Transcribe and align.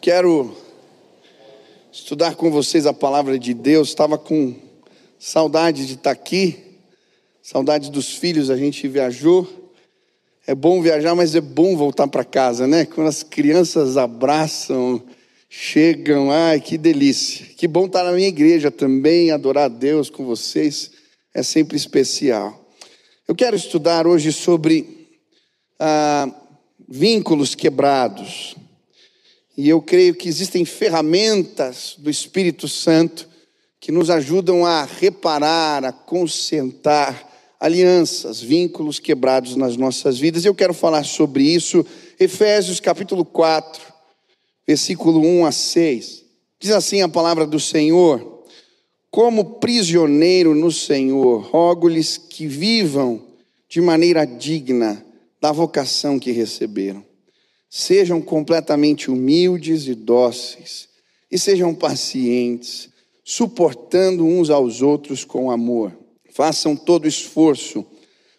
Quero 0.00 0.56
estudar 1.92 2.34
com 2.36 2.50
vocês 2.50 2.86
a 2.86 2.92
palavra 2.92 3.38
de 3.38 3.52
Deus. 3.52 3.88
Estava 3.88 4.16
com 4.16 4.54
saudade 5.18 5.86
de 5.86 5.94
estar 5.94 6.10
aqui, 6.10 6.58
saudade 7.42 7.90
dos 7.90 8.14
filhos. 8.14 8.50
A 8.50 8.56
gente 8.56 8.86
viajou. 8.88 9.46
É 10.46 10.54
bom 10.54 10.80
viajar, 10.82 11.14
mas 11.14 11.34
é 11.34 11.40
bom 11.40 11.76
voltar 11.76 12.08
para 12.08 12.24
casa, 12.24 12.66
né? 12.66 12.84
Quando 12.84 13.08
as 13.08 13.22
crianças 13.22 13.96
abraçam, 13.96 15.02
chegam, 15.48 16.30
ai 16.30 16.60
que 16.60 16.76
delícia. 16.76 17.46
Que 17.56 17.68
bom 17.68 17.86
estar 17.86 18.02
na 18.04 18.12
minha 18.12 18.28
igreja 18.28 18.70
também, 18.70 19.30
adorar 19.30 19.64
a 19.64 19.68
Deus 19.68 20.10
com 20.10 20.24
vocês. 20.24 20.90
É 21.34 21.42
sempre 21.42 21.76
especial. 21.76 22.58
Eu 23.28 23.34
quero 23.34 23.54
estudar 23.54 24.06
hoje 24.06 24.32
sobre 24.32 25.08
ah, 25.78 26.28
vínculos 26.88 27.54
quebrados. 27.54 28.56
E 29.56 29.68
eu 29.68 29.82
creio 29.82 30.14
que 30.14 30.28
existem 30.28 30.64
ferramentas 30.64 31.94
do 31.98 32.08
Espírito 32.08 32.66
Santo 32.66 33.28
que 33.78 33.92
nos 33.92 34.08
ajudam 34.08 34.64
a 34.64 34.84
reparar, 34.84 35.84
a 35.84 35.92
consentar 35.92 37.30
alianças, 37.60 38.40
vínculos 38.40 38.98
quebrados 38.98 39.54
nas 39.56 39.76
nossas 39.76 40.18
vidas. 40.18 40.44
Eu 40.44 40.54
quero 40.54 40.72
falar 40.72 41.04
sobre 41.04 41.44
isso. 41.44 41.84
Efésios 42.18 42.80
capítulo 42.80 43.24
4, 43.24 43.82
versículo 44.66 45.20
1 45.20 45.46
a 45.46 45.52
6. 45.52 46.24
Diz 46.58 46.70
assim 46.70 47.02
a 47.02 47.08
palavra 47.08 47.46
do 47.46 47.60
Senhor: 47.60 48.44
Como 49.10 49.58
prisioneiro 49.58 50.54
no 50.54 50.72
Senhor, 50.72 51.42
rogo-lhes 51.42 52.16
que 52.16 52.46
vivam 52.46 53.20
de 53.68 53.80
maneira 53.80 54.24
digna 54.24 55.04
da 55.40 55.52
vocação 55.52 56.18
que 56.18 56.30
receberam 56.30 57.11
Sejam 57.74 58.20
completamente 58.20 59.10
humildes 59.10 59.86
e 59.86 59.94
dóceis, 59.94 60.90
e 61.30 61.38
sejam 61.38 61.74
pacientes, 61.74 62.90
suportando 63.24 64.26
uns 64.26 64.50
aos 64.50 64.82
outros 64.82 65.24
com 65.24 65.50
amor. 65.50 65.90
Façam 66.34 66.76
todo 66.76 67.08
esforço 67.08 67.82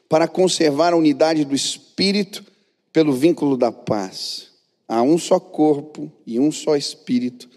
para 0.08 0.28
conservar 0.28 0.94
a 0.94 0.96
unidade 0.96 1.46
do 1.46 1.56
espírito 1.56 2.46
pelo 2.94 3.12
vínculo 3.12 3.58
da 3.58 3.72
paz. 3.72 4.50
Há 4.88 5.02
um 5.02 5.18
só 5.18 5.40
corpo 5.40 6.12
e 6.28 6.40
um 6.40 6.52
só 6.52 6.76
espírito, 6.76 7.50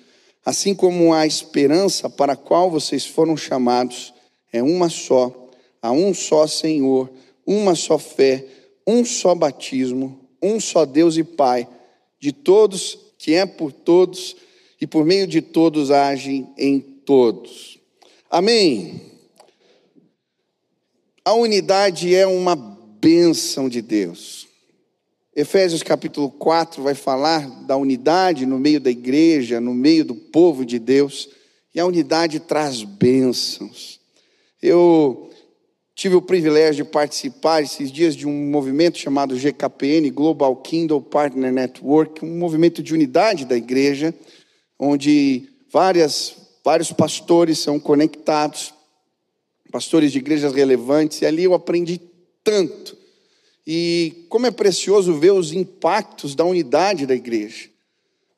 assim 0.47 0.75
como 0.75 1.13
a 1.13 1.27
esperança 1.27 2.09
para 2.09 2.33
a 2.33 2.37
qual 2.37 2.71
vocês 2.71 3.05
foram 3.05 3.37
chamados 3.37 4.15
é 4.51 4.63
uma 4.63 4.89
só, 4.89 5.51
há 5.83 5.93
um 5.93 6.15
só 6.15 6.47
Senhor, 6.47 7.11
uma 7.47 7.75
só 7.75 7.99
fé, 7.99 8.47
um 8.87 9.05
só 9.05 9.35
batismo 9.35 10.25
um 10.47 10.61
só 10.61 10.85
Deus 10.85 11.17
e 11.17 11.25
Pai, 11.25 11.67
de 12.27 12.33
todos, 12.33 12.99
que 13.17 13.35
é 13.35 13.47
por 13.47 13.71
todos 13.71 14.35
e 14.81 14.87
por 14.87 15.05
meio 15.05 15.29
de 15.29 15.41
todos 15.41 15.93
age 15.93 16.45
em 16.59 16.81
todos. 16.81 17.79
Amém. 18.29 19.01
A 21.25 21.35
unidade 21.35 22.13
é 22.13 22.27
uma 22.27 22.57
bênção 22.57 23.69
de 23.69 23.81
Deus. 23.81 24.49
Efésios 25.37 25.85
capítulo 25.85 26.29
4 26.29 26.83
vai 26.83 26.97
falar 26.97 27.49
da 27.65 27.77
unidade 27.77 28.45
no 28.45 28.59
meio 28.59 28.81
da 28.81 28.91
igreja, 28.91 29.61
no 29.61 29.73
meio 29.73 30.05
do 30.05 30.17
povo 30.17 30.67
de 30.67 30.81
Deus, 30.81 31.29
e 31.73 31.79
a 31.79 31.87
unidade 31.87 32.41
traz 32.41 32.83
bênçãos. 32.83 34.01
Eu 34.61 35.31
Tive 35.97 36.15
o 36.15 36.21
privilégio 36.21 36.85
de 36.85 36.91
participar 36.91 37.63
esses 37.63 37.91
dias 37.91 38.15
de 38.15 38.29
um 38.29 38.51
movimento 38.51 38.99
chamado 38.99 39.35
GKPN, 39.35 40.11
Global 40.11 40.55
Kindle 40.57 41.01
Partner 41.01 41.51
Network, 41.51 42.23
um 42.23 42.37
movimento 42.37 42.83
de 42.83 42.93
unidade 42.93 43.47
da 43.47 43.57
igreja, 43.57 44.15
onde 44.79 45.49
várias, 45.73 46.37
vários 46.63 46.93
pastores 46.93 47.61
são 47.61 47.81
conectados, 47.81 48.75
pastores 49.73 50.13
de 50.13 50.19
igrejas 50.19 50.53
relevantes, 50.53 51.23
e 51.23 51.27
ali 51.27 51.45
eu 51.45 51.55
aprendi 51.55 51.99
tanto. 52.45 52.95
E 53.67 54.27
como 54.29 54.47
é 54.47 54.51
precioso 54.51 55.15
ver 55.15 55.33
os 55.33 55.51
impactos 55.51 56.35
da 56.35 56.45
unidade 56.45 57.07
da 57.07 57.15
igreja. 57.15 57.71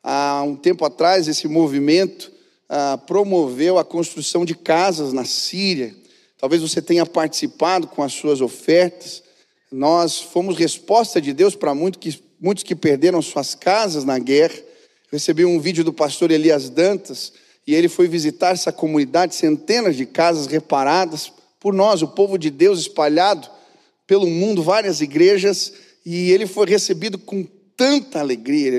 Há 0.00 0.44
um 0.44 0.54
tempo 0.54 0.84
atrás, 0.84 1.27
esse 1.27 1.49
movimento 1.49 2.31
ah, 2.69 2.97
promoveu 3.04 3.78
a 3.78 3.84
construção 3.84 4.44
de 4.44 4.54
casas 4.54 5.12
na 5.12 5.25
Síria 5.25 5.93
Talvez 6.38 6.62
você 6.62 6.81
tenha 6.81 7.04
participado 7.04 7.88
com 7.88 8.03
as 8.03 8.12
suas 8.12 8.41
ofertas. 8.41 9.22
Nós 9.71 10.21
fomos 10.21 10.56
resposta 10.56 11.21
de 11.21 11.32
Deus 11.32 11.56
para 11.56 11.75
muitos 11.75 12.00
que, 12.00 12.22
muitos 12.41 12.62
que 12.62 12.76
perderam 12.76 13.21
suas 13.21 13.54
casas 13.54 14.04
na 14.04 14.19
guerra. 14.19 14.54
recebi 15.10 15.44
um 15.44 15.59
vídeo 15.59 15.82
do 15.82 15.93
pastor 15.93 16.31
Elias 16.31 16.71
Dantas 16.71 17.32
e 17.66 17.75
ele 17.75 17.88
foi 17.88 18.09
visitar 18.09 18.53
essa 18.53 18.72
comunidade, 18.72 19.34
centenas 19.34 19.97
de 19.97 20.06
casas 20.06 20.47
reparadas 20.47 21.31
por 21.60 21.75
nós, 21.75 22.00
o 22.00 22.09
povo 22.09 22.38
de 22.38 22.50
Deus 22.50 22.78
espalhado 22.78 23.48
pelo 24.06 24.27
mundo, 24.27 24.62
várias 24.62 25.03
igrejas, 25.03 25.72
e 26.06 26.31
ele 26.31 26.47
foi 26.47 26.66
recebido 26.66 27.19
com 27.19 27.44
tanta 27.77 28.21
alegria. 28.21 28.72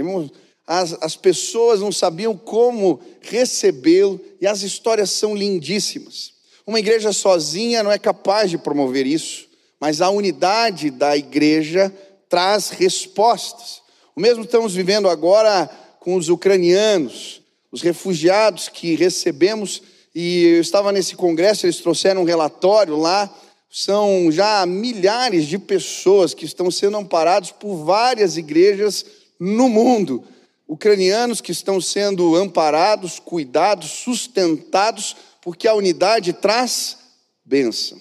As, 0.65 0.97
as 1.01 1.15
pessoas 1.15 1.81
não 1.81 1.91
sabiam 1.91 2.35
como 2.35 2.99
recebê-lo, 3.21 4.19
e 4.41 4.47
as 4.47 4.63
histórias 4.63 5.11
são 5.11 5.35
lindíssimas. 5.35 6.38
Uma 6.69 6.77
igreja 6.77 7.11
sozinha 7.11 7.81
não 7.81 7.91
é 7.91 7.97
capaz 7.97 8.51
de 8.51 8.55
promover 8.55 9.07
isso, 9.07 9.47
mas 9.79 10.01
a 10.01 10.11
unidade 10.11 10.91
da 10.91 11.17
igreja 11.17 11.91
traz 12.29 12.69
respostas. 12.69 13.81
O 14.15 14.21
mesmo 14.21 14.43
estamos 14.43 14.75
vivendo 14.75 15.09
agora 15.09 15.67
com 15.99 16.13
os 16.13 16.29
ucranianos, 16.29 17.41
os 17.71 17.81
refugiados 17.81 18.69
que 18.69 18.95
recebemos, 18.95 19.81
e 20.13 20.43
eu 20.43 20.61
estava 20.61 20.91
nesse 20.91 21.15
congresso, 21.15 21.65
eles 21.65 21.77
trouxeram 21.77 22.21
um 22.21 22.25
relatório 22.25 22.95
lá, 22.95 23.27
são 23.67 24.31
já 24.31 24.63
milhares 24.67 25.47
de 25.47 25.57
pessoas 25.57 26.35
que 26.35 26.45
estão 26.45 26.69
sendo 26.69 26.97
amparados 26.97 27.49
por 27.49 27.83
várias 27.83 28.37
igrejas 28.37 29.03
no 29.39 29.69
mundo. 29.69 30.23
Ucranianos 30.67 31.41
que 31.41 31.51
estão 31.51 31.81
sendo 31.81 32.35
amparados, 32.35 33.17
cuidados, 33.17 33.89
sustentados 33.89 35.15
porque 35.49 35.67
a 35.67 35.73
unidade 35.73 36.31
traz 36.31 36.95
bênção. 37.43 37.99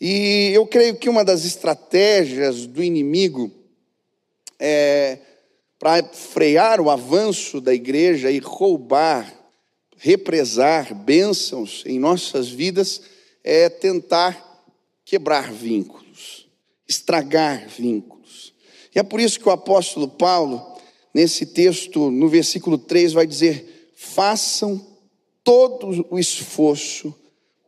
E 0.00 0.52
eu 0.54 0.64
creio 0.64 0.94
que 0.94 1.08
uma 1.08 1.24
das 1.24 1.44
estratégias 1.44 2.66
do 2.66 2.84
inimigo 2.84 3.50
é 4.56 5.18
para 5.76 6.04
frear 6.04 6.80
o 6.80 6.88
avanço 6.88 7.60
da 7.60 7.74
igreja 7.74 8.30
e 8.30 8.38
roubar, 8.38 9.28
represar 9.96 10.94
bênçãos 10.94 11.82
em 11.84 11.98
nossas 11.98 12.48
vidas 12.48 13.02
é 13.42 13.68
tentar 13.68 14.64
quebrar 15.04 15.52
vínculos, 15.52 16.46
estragar 16.86 17.66
vínculos. 17.68 18.54
E 18.94 19.00
é 19.00 19.02
por 19.02 19.18
isso 19.18 19.40
que 19.40 19.48
o 19.48 19.52
apóstolo 19.52 20.06
Paulo, 20.06 20.64
nesse 21.12 21.44
texto, 21.44 22.08
no 22.08 22.28
versículo 22.28 22.78
3, 22.78 23.14
vai 23.14 23.26
dizer: 23.26 23.90
façam 23.96 24.94
todo 25.46 26.04
o 26.10 26.18
esforço 26.18 27.14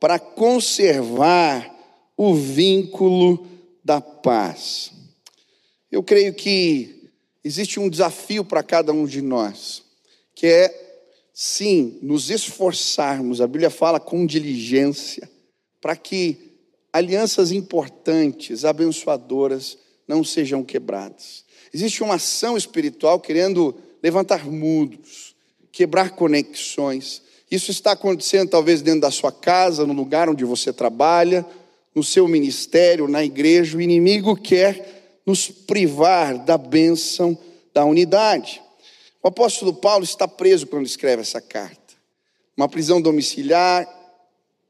para 0.00 0.18
conservar 0.18 1.72
o 2.16 2.34
vínculo 2.34 3.46
da 3.84 4.00
paz. 4.00 4.90
Eu 5.90 6.02
creio 6.02 6.34
que 6.34 7.08
existe 7.44 7.78
um 7.78 7.88
desafio 7.88 8.44
para 8.44 8.64
cada 8.64 8.92
um 8.92 9.06
de 9.06 9.22
nós, 9.22 9.84
que 10.34 10.48
é, 10.48 11.06
sim, 11.32 12.00
nos 12.02 12.30
esforçarmos, 12.30 13.40
a 13.40 13.46
Bíblia 13.46 13.70
fala 13.70 14.00
com 14.00 14.26
diligência, 14.26 15.30
para 15.80 15.94
que 15.94 16.58
alianças 16.92 17.52
importantes, 17.52 18.64
abençoadoras, 18.64 19.78
não 20.06 20.24
sejam 20.24 20.64
quebradas. 20.64 21.44
Existe 21.72 22.02
uma 22.02 22.14
ação 22.14 22.56
espiritual 22.56 23.20
querendo 23.20 23.76
levantar 24.02 24.50
muros, 24.50 25.36
quebrar 25.70 26.16
conexões, 26.16 27.22
isso 27.50 27.70
está 27.70 27.92
acontecendo 27.92 28.50
talvez 28.50 28.82
dentro 28.82 29.00
da 29.02 29.10
sua 29.10 29.32
casa, 29.32 29.86
no 29.86 29.94
lugar 29.94 30.28
onde 30.28 30.44
você 30.44 30.72
trabalha, 30.72 31.44
no 31.94 32.04
seu 32.04 32.28
ministério, 32.28 33.08
na 33.08 33.24
igreja. 33.24 33.76
O 33.76 33.80
inimigo 33.80 34.36
quer 34.36 35.20
nos 35.24 35.48
privar 35.50 36.38
da 36.44 36.58
bênção 36.58 37.36
da 37.72 37.84
unidade. 37.84 38.62
O 39.22 39.28
apóstolo 39.28 39.74
Paulo 39.74 40.04
está 40.04 40.28
preso 40.28 40.66
quando 40.66 40.86
escreve 40.86 41.22
essa 41.22 41.40
carta. 41.40 41.94
Uma 42.56 42.68
prisão 42.68 43.00
domiciliar, 43.00 43.86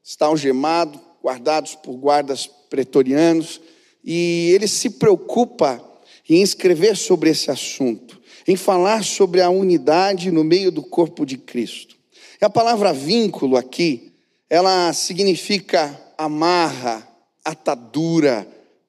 está 0.02 0.26
algemado, 0.26 1.00
guardados 1.22 1.74
por 1.74 1.94
guardas 1.96 2.46
pretorianos, 2.70 3.60
e 4.04 4.50
ele 4.54 4.68
se 4.68 4.90
preocupa 4.90 5.84
em 6.28 6.42
escrever 6.42 6.96
sobre 6.96 7.30
esse 7.30 7.50
assunto, 7.50 8.20
em 8.46 8.56
falar 8.56 9.04
sobre 9.04 9.40
a 9.40 9.50
unidade 9.50 10.30
no 10.30 10.44
meio 10.44 10.70
do 10.70 10.82
corpo 10.82 11.26
de 11.26 11.36
Cristo. 11.36 11.97
E 12.40 12.44
a 12.44 12.50
palavra 12.50 12.92
vínculo 12.92 13.56
aqui, 13.56 14.12
ela 14.48 14.92
significa 14.92 16.00
amarra, 16.16 17.06
atadura, 17.44 18.46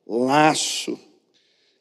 laço. 0.08 1.00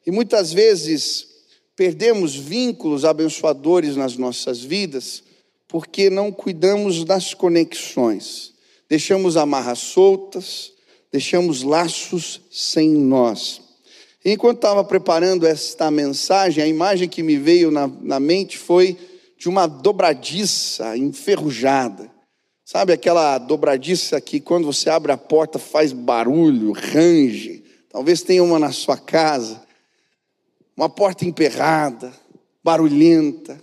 E 0.05 0.11
muitas 0.11 0.51
vezes 0.51 1.27
perdemos 1.75 2.35
vínculos 2.35 3.05
abençoadores 3.05 3.95
nas 3.95 4.17
nossas 4.17 4.61
vidas 4.61 5.23
porque 5.67 6.09
não 6.09 6.31
cuidamos 6.31 7.05
das 7.05 7.35
conexões. 7.35 8.51
Deixamos 8.89 9.37
amarras 9.37 9.77
soltas, 9.77 10.73
deixamos 11.11 11.61
laços 11.61 12.41
sem 12.51 12.89
nós. 12.89 13.61
Enquanto 14.25 14.57
estava 14.57 14.83
preparando 14.83 15.45
esta 15.45 15.89
mensagem, 15.91 16.63
a 16.63 16.67
imagem 16.67 17.07
que 17.07 17.21
me 17.23 17.37
veio 17.37 17.69
na, 17.71 17.87
na 18.01 18.19
mente 18.19 18.57
foi 18.57 18.97
de 19.39 19.47
uma 19.47 19.65
dobradiça 19.67 20.97
enferrujada. 20.97 22.11
Sabe 22.65 22.91
aquela 22.91 23.37
dobradiça 23.37 24.19
que 24.19 24.41
quando 24.41 24.65
você 24.65 24.89
abre 24.89 25.13
a 25.13 25.17
porta 25.17 25.57
faz 25.57 25.93
barulho, 25.93 26.73
range? 26.73 27.63
Talvez 27.89 28.21
tenha 28.21 28.43
uma 28.43 28.59
na 28.59 28.73
sua 28.73 28.97
casa. 28.97 29.63
Uma 30.75 30.89
porta 30.89 31.23
emperrada, 31.23 32.11
barulhenta. 32.61 33.59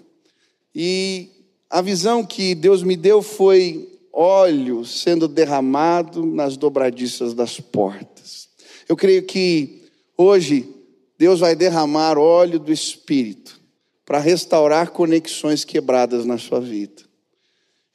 E 0.74 1.28
a 1.68 1.82
visão 1.82 2.24
que 2.24 2.54
Deus 2.54 2.82
me 2.82 2.96
deu 2.96 3.20
foi 3.20 4.00
óleo 4.10 4.82
sendo 4.82 5.28
derramado 5.28 6.24
nas 6.24 6.56
dobradiças 6.56 7.34
das 7.34 7.60
portas. 7.60 8.48
Eu 8.88 8.96
creio 8.96 9.24
que 9.24 9.84
hoje 10.16 10.74
Deus 11.18 11.40
vai 11.40 11.54
derramar 11.54 12.16
óleo 12.16 12.58
do 12.58 12.72
Espírito 12.72 13.65
para 14.06 14.20
restaurar 14.20 14.92
conexões 14.92 15.64
quebradas 15.64 16.24
na 16.24 16.38
sua 16.38 16.60
vida. 16.60 17.02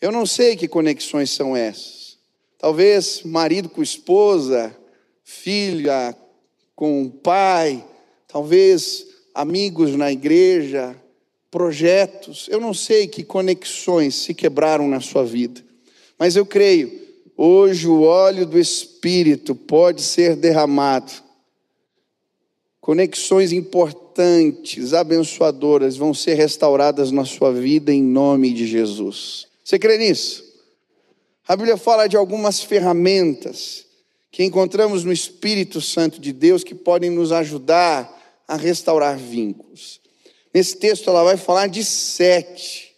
Eu 0.01 0.11
não 0.11 0.25
sei 0.25 0.57
que 0.57 0.67
conexões 0.67 1.31
são 1.31 1.55
essas. 1.55 2.17
Talvez 2.59 3.23
marido 3.23 3.69
com 3.69 3.81
esposa, 3.81 4.75
filha 5.23 6.15
com 6.75 7.09
pai, 7.09 7.83
talvez 8.27 9.07
amigos 9.33 9.95
na 9.95 10.11
igreja, 10.11 10.95
projetos. 11.49 12.47
Eu 12.49 12.59
não 12.59 12.73
sei 12.73 13.07
que 13.07 13.23
conexões 13.23 14.15
se 14.15 14.33
quebraram 14.33 14.87
na 14.87 14.99
sua 14.99 15.23
vida, 15.23 15.63
mas 16.17 16.35
eu 16.35 16.45
creio, 16.45 16.99
hoje 17.37 17.87
o 17.87 18.01
óleo 18.01 18.45
do 18.45 18.59
Espírito 18.59 19.55
pode 19.55 20.01
ser 20.01 20.35
derramado. 20.35 21.11
Conexões 22.79 23.51
importantes, 23.51 24.00
abençoadoras, 24.93 25.95
vão 25.97 26.13
ser 26.13 26.35
restauradas 26.35 27.11
na 27.11 27.25
sua 27.25 27.51
vida 27.51 27.91
em 27.91 28.03
nome 28.03 28.51
de 28.51 28.67
Jesus. 28.67 29.47
Você 29.63 29.77
crê 29.79 29.97
nisso? 29.97 30.43
A 31.47 31.55
Bíblia 31.55 31.77
fala 31.77 32.07
de 32.07 32.17
algumas 32.17 32.61
ferramentas 32.61 33.85
que 34.31 34.43
encontramos 34.43 35.03
no 35.03 35.11
Espírito 35.11 35.81
Santo 35.81 36.19
de 36.19 36.31
Deus 36.31 36.63
que 36.63 36.73
podem 36.73 37.09
nos 37.09 37.31
ajudar 37.31 38.19
a 38.47 38.55
restaurar 38.55 39.17
vínculos. 39.17 39.99
Nesse 40.53 40.77
texto 40.77 41.09
ela 41.09 41.23
vai 41.23 41.37
falar 41.37 41.67
de 41.67 41.83
sete. 41.83 42.93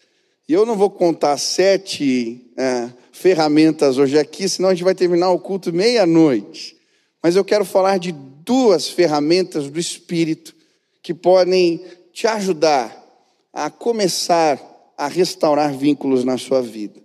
E 0.48 0.54
eu 0.54 0.66
não 0.66 0.76
vou 0.76 0.90
contar 0.90 1.38
sete 1.38 2.52
é, 2.58 2.90
ferramentas 3.12 3.98
hoje 3.98 4.18
aqui, 4.18 4.48
senão 4.50 4.70
a 4.70 4.74
gente 4.74 4.84
vai 4.84 4.96
terminar 4.96 5.32
o 5.32 5.40
culto 5.40 5.72
meia-noite. 5.72 6.76
Mas 7.22 7.36
eu 7.36 7.46
quero 7.46 7.64
falar 7.64 7.98
de 7.98 8.12
duas 8.12 8.90
ferramentas 8.90 9.70
do 9.70 9.80
Espírito 9.80 10.54
que 11.04 11.14
podem 11.14 11.84
te 12.14 12.26
ajudar 12.26 13.04
a 13.52 13.70
começar 13.70 14.60
a 14.98 15.08
restaurar 15.08 15.76
vínculos 15.78 16.24
na 16.24 16.38
sua 16.38 16.62
vida. 16.62 17.02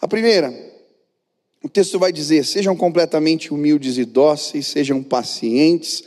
A 0.00 0.06
primeira, 0.06 0.54
o 1.62 1.68
texto 1.68 1.98
vai 1.98 2.12
dizer: 2.12 2.44
sejam 2.44 2.76
completamente 2.76 3.52
humildes 3.52 3.98
e 3.98 4.04
dóceis, 4.04 4.68
sejam 4.68 5.02
pacientes, 5.02 6.04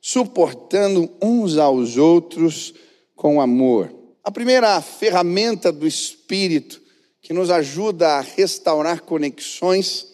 suportando 0.00 1.08
uns 1.22 1.56
aos 1.56 1.96
outros 1.96 2.74
com 3.14 3.40
amor. 3.40 3.94
A 4.24 4.30
primeira 4.30 4.80
ferramenta 4.80 5.70
do 5.70 5.86
Espírito 5.86 6.82
que 7.20 7.32
nos 7.32 7.50
ajuda 7.50 8.08
a 8.08 8.20
restaurar 8.20 9.02
conexões 9.02 10.08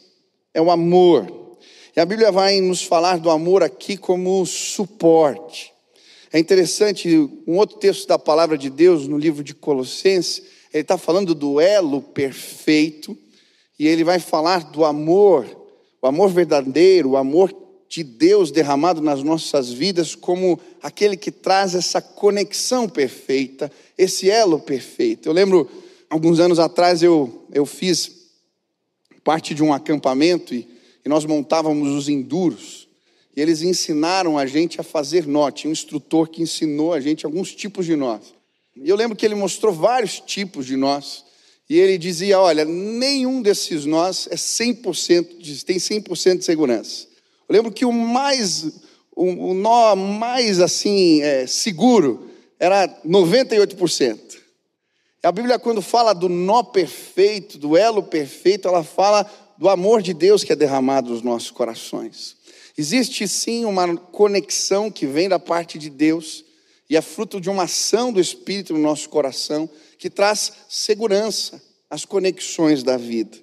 é 0.53 0.61
o 0.61 0.71
amor. 0.71 1.57
E 1.97 2.01
a 2.01 2.05
Bíblia 2.05 2.31
vai 2.31 2.61
nos 2.61 2.83
falar 2.83 3.19
do 3.19 3.31
amor 3.31 3.63
aqui 3.63 3.97
como 3.97 4.45
suporte. 4.45 5.73
É 6.33 6.39
interessante, 6.39 7.09
um 7.47 7.57
outro 7.57 7.79
texto 7.79 8.07
da 8.07 8.19
palavra 8.19 8.59
de 8.59 8.69
Deus, 8.69 9.09
no 9.09 9.17
livro 9.17 9.43
de 9.43 9.55
Colossenses, 9.55 10.43
ele 10.73 10.83
está 10.83 10.99
falando 10.99 11.35
do 11.35 11.61
elo 11.61 12.03
perfeito, 12.03 13.17
e 13.79 13.87
ele 13.87 14.05
vai 14.05 14.19
falar 14.19 14.71
do 14.71 14.85
amor, 14.85 15.47
o 16.03 16.07
amor 16.07 16.31
verdadeiro, 16.31 17.11
o 17.11 17.17
amor 17.17 17.55
de 17.89 18.05
Deus 18.05 18.51
derramado 18.51 19.01
nas 19.01 19.23
nossas 19.23 19.73
vidas 19.73 20.15
como 20.15 20.61
aquele 20.83 21.17
que 21.17 21.31
traz 21.31 21.75
essa 21.75 22.03
conexão 22.03 22.89
perfeita, 22.89 23.73
esse 23.97 24.29
elo 24.29 24.61
perfeito. 24.61 25.29
Eu 25.29 25.33
lembro, 25.33 25.69
alguns 26.11 26.39
anos 26.41 26.59
atrás, 26.59 27.03
eu, 27.03 27.47
eu 27.53 27.65
fiz 27.65 28.19
parte 29.25 29.55
de 29.55 29.63
um 29.63 29.73
acampamento 29.73 30.55
e, 30.55 30.69
e 31.05 31.09
nós 31.09 31.25
montávamos 31.25 31.89
os 31.95 32.09
enduros. 32.09 32.88
E 33.39 33.41
eles 33.41 33.63
ensinaram 33.63 34.37
a 34.37 34.47
gente 34.47 34.81
a 34.81 34.83
fazer 34.83 35.25
nó. 35.25 35.49
Tinha 35.49 35.69
um 35.69 35.73
instrutor 35.73 36.29
que 36.29 36.43
ensinou 36.43 36.93
a 36.93 36.99
gente 36.99 37.25
alguns 37.25 37.55
tipos 37.55 37.87
de 37.87 37.95
nós. 37.95 38.35
E 38.75 38.89
eu 38.89 38.97
lembro 38.97 39.17
que 39.17 39.25
ele 39.25 39.37
mostrou 39.37 39.73
vários 39.73 40.19
tipos 40.19 40.67
de 40.67 40.77
nós. 40.77 41.25
E 41.71 41.79
ele 41.79 41.97
dizia: 41.97 42.41
olha, 42.41 42.65
nenhum 42.65 43.41
desses 43.41 43.85
nós 43.85 44.27
é 44.33 44.35
100%, 44.35 45.65
tem 45.65 45.77
100% 45.77 46.39
de 46.39 46.45
segurança. 46.45 47.07
Eu 47.49 47.53
lembro 47.53 47.71
que 47.71 47.85
o 47.85 47.93
mais, 47.93 48.65
o, 49.15 49.51
o 49.51 49.55
nó 49.55 49.95
mais 49.95 50.59
assim 50.59 51.23
é, 51.23 51.47
seguro 51.47 52.29
era 52.59 52.89
98%. 53.07 54.19
A 55.23 55.31
Bíblia, 55.31 55.61
quando 55.61 55.81
fala 55.81 56.13
do 56.13 56.29
nó 56.29 56.65
perfeito, 56.65 57.57
do 57.57 57.77
elo 57.77 58.03
perfeito, 58.03 58.67
ela 58.67 58.83
fala 58.83 59.25
do 59.57 59.69
amor 59.69 60.03
de 60.03 60.13
Deus 60.13 60.43
que 60.43 60.53
é 60.53 60.57
derramado 60.57 61.11
nos 61.11 61.23
nossos 61.23 61.53
corações. 61.53 62.38
Existe 62.79 63.27
sim 63.27 63.65
uma 63.65 63.97
conexão 63.97 64.89
que 64.89 65.05
vem 65.05 65.29
da 65.29 65.41
parte 65.41 65.77
de 65.77 65.91
Deus 65.91 66.45
e 66.89 66.97
é 66.97 67.03
fruto 67.03 67.41
de 67.41 67.51
uma 67.51 67.65
ação 67.65 68.13
do 68.13 68.21
Espírito 68.21 68.73
no 68.73 68.79
nosso 68.79 69.09
coração 69.09 69.69
que 69.99 70.09
traz 70.09 70.53
segurança 70.69 71.61
às 71.91 72.05
conexões 72.05 72.85
da 72.85 72.97
vida. 72.97 73.37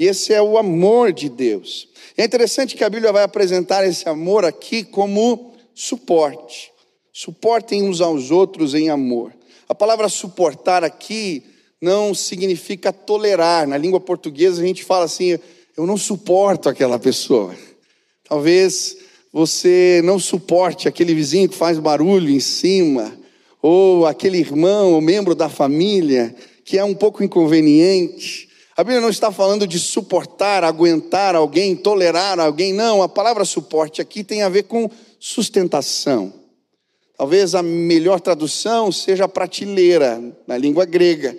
E 0.00 0.06
esse 0.06 0.34
é 0.34 0.42
o 0.42 0.58
amor 0.58 1.12
de 1.12 1.28
Deus. 1.28 1.88
É 2.16 2.24
interessante 2.24 2.74
que 2.74 2.82
a 2.82 2.90
Bíblia 2.90 3.12
vai 3.12 3.22
apresentar 3.22 3.86
esse 3.86 4.08
amor 4.08 4.44
aqui 4.44 4.82
como 4.82 5.54
suporte. 5.72 6.72
Suportem 7.12 7.84
uns 7.84 8.00
aos 8.00 8.32
outros 8.32 8.74
em 8.74 8.90
amor. 8.90 9.32
A 9.68 9.76
palavra 9.76 10.08
suportar 10.08 10.82
aqui 10.82 11.44
não 11.80 12.12
significa 12.12 12.92
tolerar. 12.92 13.68
Na 13.68 13.78
língua 13.78 14.00
portuguesa 14.00 14.60
a 14.60 14.66
gente 14.66 14.82
fala 14.82 15.04
assim: 15.04 15.38
eu 15.76 15.86
não 15.86 15.96
suporto 15.96 16.68
aquela 16.68 16.98
pessoa. 16.98 17.54
Talvez 18.28 18.96
você 19.32 20.00
não 20.04 20.18
suporte 20.18 20.88
aquele 20.88 21.14
vizinho 21.14 21.48
que 21.48 21.56
faz 21.56 21.78
barulho 21.78 22.30
em 22.30 22.40
cima, 22.40 23.16
ou 23.60 24.06
aquele 24.06 24.38
irmão 24.38 24.92
ou 24.92 25.00
membro 25.00 25.34
da 25.34 25.48
família 25.48 26.34
que 26.64 26.78
é 26.78 26.84
um 26.84 26.94
pouco 26.94 27.22
inconveniente. 27.22 28.48
A 28.76 28.82
Bíblia 28.82 29.00
não 29.00 29.10
está 29.10 29.30
falando 29.30 29.66
de 29.66 29.78
suportar, 29.78 30.64
aguentar 30.64 31.34
alguém, 31.34 31.76
tolerar 31.76 32.40
alguém, 32.40 32.72
não. 32.72 33.02
A 33.02 33.08
palavra 33.08 33.44
suporte 33.44 34.00
aqui 34.00 34.24
tem 34.24 34.42
a 34.42 34.48
ver 34.48 34.64
com 34.64 34.90
sustentação. 35.20 36.32
Talvez 37.16 37.54
a 37.54 37.62
melhor 37.62 38.20
tradução 38.20 38.90
seja 38.90 39.28
prateleira, 39.28 40.20
na 40.46 40.56
língua 40.56 40.84
grega. 40.84 41.36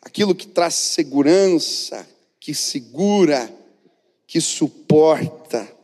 Aquilo 0.00 0.34
que 0.34 0.46
traz 0.46 0.74
segurança, 0.74 2.06
que 2.40 2.54
segura, 2.54 3.52
que 4.26 4.40
suporta. 4.40 5.75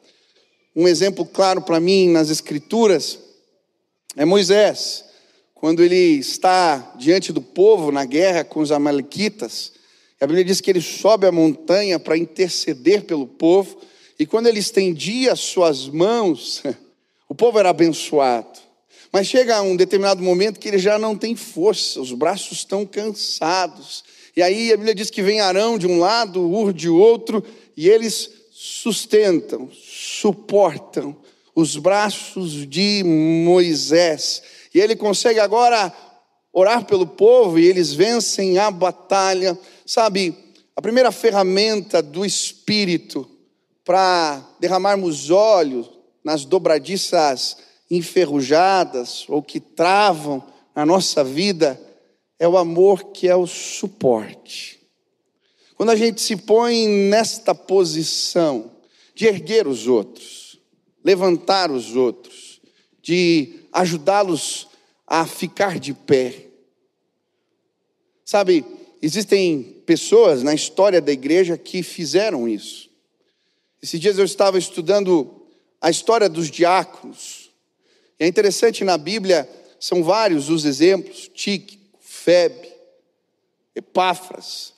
Um 0.74 0.88
exemplo 0.88 1.26
claro 1.26 1.60
para 1.60 1.78
mim 1.78 2.08
nas 2.08 2.30
Escrituras 2.30 3.18
é 4.16 4.24
Moisés, 4.24 5.04
quando 5.54 5.82
ele 5.82 6.18
está 6.18 6.94
diante 6.98 7.32
do 7.32 7.42
povo 7.42 7.92
na 7.92 8.04
guerra 8.04 8.42
com 8.42 8.60
os 8.60 8.72
Amalequitas. 8.72 9.72
A 10.18 10.26
Bíblia 10.26 10.44
diz 10.44 10.60
que 10.60 10.70
ele 10.70 10.80
sobe 10.80 11.26
a 11.26 11.32
montanha 11.32 11.98
para 11.98 12.16
interceder 12.16 13.04
pelo 13.04 13.26
povo, 13.26 13.78
e 14.18 14.24
quando 14.24 14.46
ele 14.46 14.60
estendia 14.60 15.32
as 15.32 15.40
suas 15.40 15.88
mãos, 15.88 16.62
o 17.28 17.34
povo 17.34 17.58
era 17.58 17.70
abençoado. 17.70 18.58
Mas 19.12 19.26
chega 19.26 19.60
um 19.60 19.76
determinado 19.76 20.22
momento 20.22 20.58
que 20.58 20.68
ele 20.68 20.78
já 20.78 20.98
não 20.98 21.16
tem 21.16 21.36
força, 21.36 22.00
os 22.00 22.12
braços 22.12 22.58
estão 22.58 22.86
cansados. 22.86 24.04
E 24.34 24.42
aí 24.42 24.72
a 24.72 24.76
Bíblia 24.76 24.94
diz 24.94 25.10
que 25.10 25.22
vem 25.22 25.40
Arão 25.40 25.76
de 25.76 25.86
um 25.86 25.98
lado, 25.98 26.40
Ur 26.40 26.72
de 26.72 26.88
outro, 26.88 27.44
e 27.76 27.88
eles 27.90 28.30
sustentam, 28.50 29.70
suportam 30.20 31.16
os 31.54 31.76
braços 31.76 32.66
de 32.68 33.02
Moisés. 33.04 34.42
E 34.74 34.80
ele 34.80 34.96
consegue 34.96 35.40
agora 35.40 35.92
orar 36.52 36.84
pelo 36.84 37.06
povo 37.06 37.58
e 37.58 37.66
eles 37.66 37.92
vencem 37.92 38.58
a 38.58 38.70
batalha. 38.70 39.58
Sabe, 39.86 40.36
a 40.76 40.82
primeira 40.82 41.12
ferramenta 41.12 42.02
do 42.02 42.24
Espírito 42.24 43.28
para 43.84 44.42
derramarmos 44.60 45.30
óleo 45.30 45.88
nas 46.24 46.44
dobradiças 46.44 47.58
enferrujadas 47.90 49.24
ou 49.28 49.42
que 49.42 49.60
travam 49.60 50.42
na 50.74 50.86
nossa 50.86 51.22
vida 51.22 51.80
é 52.38 52.48
o 52.48 52.56
amor 52.56 53.12
que 53.12 53.28
é 53.28 53.36
o 53.36 53.46
suporte. 53.46 54.80
Quando 55.74 55.90
a 55.90 55.96
gente 55.96 56.20
se 56.20 56.36
põe 56.36 56.86
nesta 56.86 57.54
posição 57.54 58.71
de 59.14 59.26
erguer 59.26 59.66
os 59.66 59.86
outros, 59.86 60.58
levantar 61.04 61.70
os 61.70 61.94
outros, 61.96 62.60
de 63.00 63.60
ajudá-los 63.72 64.68
a 65.06 65.26
ficar 65.26 65.78
de 65.78 65.92
pé. 65.92 66.46
Sabe, 68.24 68.64
existem 69.00 69.82
pessoas 69.84 70.42
na 70.42 70.54
história 70.54 71.00
da 71.00 71.12
igreja 71.12 71.58
que 71.58 71.82
fizeram 71.82 72.48
isso. 72.48 72.88
Esses 73.82 74.00
dias 74.00 74.18
eu 74.18 74.24
estava 74.24 74.58
estudando 74.58 75.46
a 75.80 75.90
história 75.90 76.28
dos 76.28 76.50
diáconos. 76.50 77.50
E 78.18 78.24
é 78.24 78.26
interessante 78.28 78.84
na 78.84 78.96
Bíblia, 78.96 79.48
são 79.80 80.04
vários 80.04 80.48
os 80.48 80.64
exemplos: 80.64 81.28
Tíquico, 81.34 81.98
Febe, 82.00 82.72
Epáfras, 83.74 84.72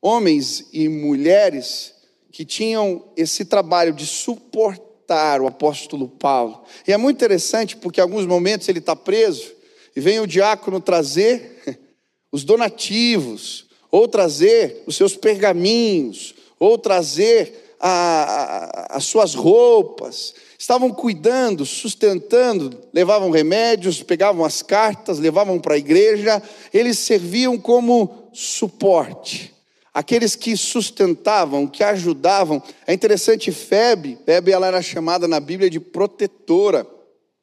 homens 0.00 0.68
e 0.72 0.88
mulheres 0.88 1.92
que 2.32 2.46
tinham 2.46 3.04
esse 3.14 3.44
trabalho 3.44 3.92
de 3.92 4.06
suportar 4.06 5.40
o 5.40 5.46
apóstolo 5.46 6.08
Paulo. 6.08 6.64
E 6.88 6.92
é 6.92 6.96
muito 6.96 7.16
interessante 7.16 7.76
porque 7.76 8.00
em 8.00 8.02
alguns 8.02 8.24
momentos 8.24 8.68
ele 8.68 8.78
está 8.78 8.96
preso 8.96 9.52
e 9.94 10.00
vem 10.00 10.18
o 10.18 10.26
diácono 10.26 10.80
trazer 10.80 11.78
os 12.32 12.42
donativos, 12.42 13.66
ou 13.90 14.08
trazer 14.08 14.82
os 14.86 14.96
seus 14.96 15.14
pergaminhos, 15.14 16.34
ou 16.58 16.78
trazer 16.78 17.76
a, 17.78 17.90
a, 17.90 18.96
as 18.96 19.04
suas 19.04 19.34
roupas. 19.34 20.34
Estavam 20.58 20.90
cuidando, 20.90 21.66
sustentando, 21.66 22.80
levavam 22.94 23.30
remédios, 23.30 24.02
pegavam 24.02 24.46
as 24.46 24.62
cartas, 24.62 25.18
levavam 25.18 25.58
para 25.58 25.74
a 25.74 25.78
igreja, 25.78 26.42
eles 26.72 26.98
serviam 26.98 27.58
como 27.58 28.30
suporte. 28.32 29.51
Aqueles 29.94 30.34
que 30.34 30.56
sustentavam, 30.56 31.66
que 31.66 31.84
ajudavam. 31.84 32.62
É 32.86 32.94
interessante, 32.94 33.52
Febe, 33.52 34.18
Febe 34.24 34.52
ela 34.52 34.66
era 34.66 34.80
chamada 34.80 35.28
na 35.28 35.38
Bíblia 35.38 35.68
de 35.68 35.78
protetora. 35.78 36.86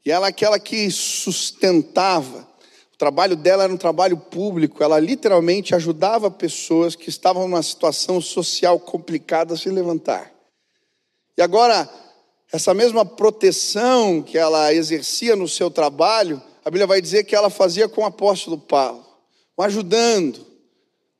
E 0.05 0.11
ela 0.11 0.27
é 0.27 0.29
aquela 0.29 0.59
que 0.59 0.89
sustentava 0.89 2.49
trabalho 2.99 3.37
dela 3.37 3.63
era 3.63 3.71
um 3.73 3.77
trabalho 3.77 4.17
público, 4.17 4.83
ela 4.83 4.99
literalmente 4.99 5.73
ajudava 5.73 6.29
pessoas 6.29 6.97
que 6.97 7.07
estavam 7.07 7.47
numa 7.47 7.63
situação 7.63 8.19
social 8.19 8.77
complicada 8.77 9.53
a 9.53 9.57
se 9.57 9.69
levantar. 9.69 10.29
E 11.37 11.41
agora, 11.41 11.89
essa 12.51 12.73
mesma 12.73 13.05
proteção 13.05 14.21
que 14.21 14.37
ela 14.37 14.73
exercia 14.73 15.33
no 15.33 15.47
seu 15.47 15.71
trabalho, 15.71 16.43
a 16.63 16.69
Bíblia 16.69 16.85
vai 16.85 17.01
dizer 17.01 17.23
que 17.23 17.33
ela 17.33 17.49
fazia 17.49 17.87
com 17.87 18.01
o 18.01 18.05
apóstolo 18.05 18.57
Paulo, 18.57 19.05
o 19.55 19.63
ajudando 19.63 20.45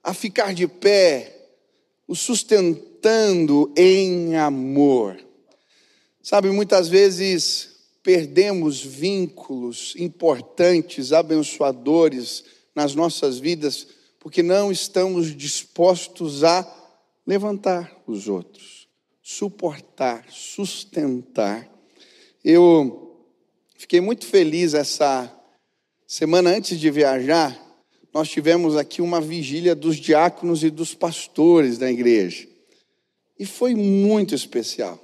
a 0.03 0.13
ficar 0.13 0.53
de 0.53 0.67
pé, 0.67 1.35
o 2.07 2.15
sustentando 2.15 3.71
em 3.75 4.35
amor. 4.35 5.17
Sabe, 6.21 6.49
muitas 6.49 6.87
vezes 6.87 7.79
perdemos 8.03 8.83
vínculos 8.83 9.93
importantes, 9.97 11.11
abençoadores 11.13 12.43
nas 12.73 12.95
nossas 12.95 13.39
vidas, 13.39 13.87
porque 14.19 14.41
não 14.41 14.71
estamos 14.71 15.35
dispostos 15.35 16.43
a 16.43 16.65
levantar 17.25 17.95
os 18.07 18.27
outros, 18.27 18.87
suportar, 19.21 20.25
sustentar. 20.29 21.69
Eu 22.43 23.23
fiquei 23.77 24.01
muito 24.01 24.25
feliz 24.25 24.73
essa 24.73 25.31
semana 26.07 26.49
antes 26.49 26.79
de 26.79 26.89
viajar, 26.89 27.68
nós 28.13 28.29
tivemos 28.29 28.75
aqui 28.75 29.01
uma 29.01 29.21
vigília 29.21 29.75
dos 29.75 29.97
diáconos 29.97 30.63
e 30.63 30.69
dos 30.69 30.93
pastores 30.93 31.77
da 31.77 31.91
igreja. 31.91 32.47
E 33.37 33.45
foi 33.45 33.75
muito 33.75 34.33
especial. 34.33 34.99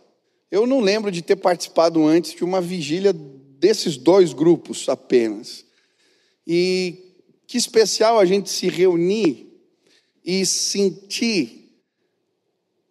Eu 0.51 0.65
não 0.65 0.79
lembro 0.79 1.11
de 1.11 1.21
ter 1.21 1.35
participado 1.35 2.03
antes 2.05 2.33
de 2.33 2.43
uma 2.43 2.61
vigília 2.61 3.13
desses 3.13 3.97
dois 3.97 4.33
grupos 4.33 4.89
apenas. 4.89 5.65
E 6.45 7.05
que 7.47 7.57
especial 7.57 8.19
a 8.19 8.25
gente 8.25 8.49
se 8.49 8.67
reunir 8.67 9.47
e 10.23 10.45
sentir 10.45 11.71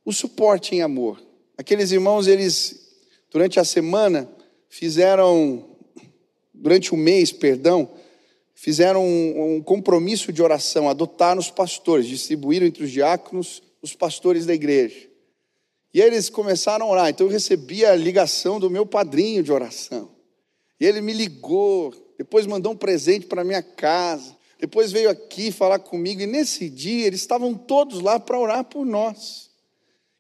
o 0.05 0.13
suporte 0.13 0.75
em 0.75 0.83
amor. 0.83 1.21
Aqueles 1.57 1.91
irmãos, 1.91 2.27
eles, 2.27 2.97
durante 3.31 3.59
a 3.59 3.65
semana, 3.65 4.29
fizeram, 4.69 5.77
durante 6.53 6.93
o 6.93 6.97
mês, 6.97 7.33
perdão, 7.33 7.91
fizeram 8.55 9.05
um, 9.05 9.57
um 9.57 9.63
compromisso 9.63 10.33
de 10.33 10.43
oração, 10.43 10.89
adotaram 10.89 11.41
os 11.41 11.51
pastores, 11.51 12.07
distribuíram 12.07 12.67
entre 12.67 12.85
os 12.85 12.91
diáconos 12.91 13.63
os 13.85 13.95
pastores 13.95 14.47
da 14.47 14.55
igreja. 14.55 15.09
E 15.93 16.01
eles 16.01 16.31
começaram 16.31 16.87
a 16.87 16.91
orar. 16.91 17.09
Então 17.11 17.27
eu 17.27 17.33
recebi 17.33 17.85
a 17.85 17.95
ligação 17.95 18.59
do 18.59 18.71
meu 18.71 18.87
padrinho 18.87 19.43
de 19.43 19.53
oração. 19.53 20.11
E 20.81 20.87
ele 20.87 21.01
me 21.01 21.13
ligou, 21.13 21.95
depois 22.19 22.47
mandou 22.47 22.73
um 22.73 22.77
presente 22.77 23.27
para 23.27 23.45
minha 23.45 23.63
casa, 23.63 24.35
depois 24.59 24.91
veio 24.91 25.11
aqui 25.11 25.53
falar 25.53 25.79
comigo. 25.79 26.23
E 26.23 26.27
nesse 26.27 26.69
dia 26.69 27.07
eles 27.07 27.21
estavam 27.21 27.55
todos 27.55 28.01
lá 28.01 28.19
para 28.19 28.41
orar 28.41 28.65
por 28.65 28.85
nós. 28.85 29.51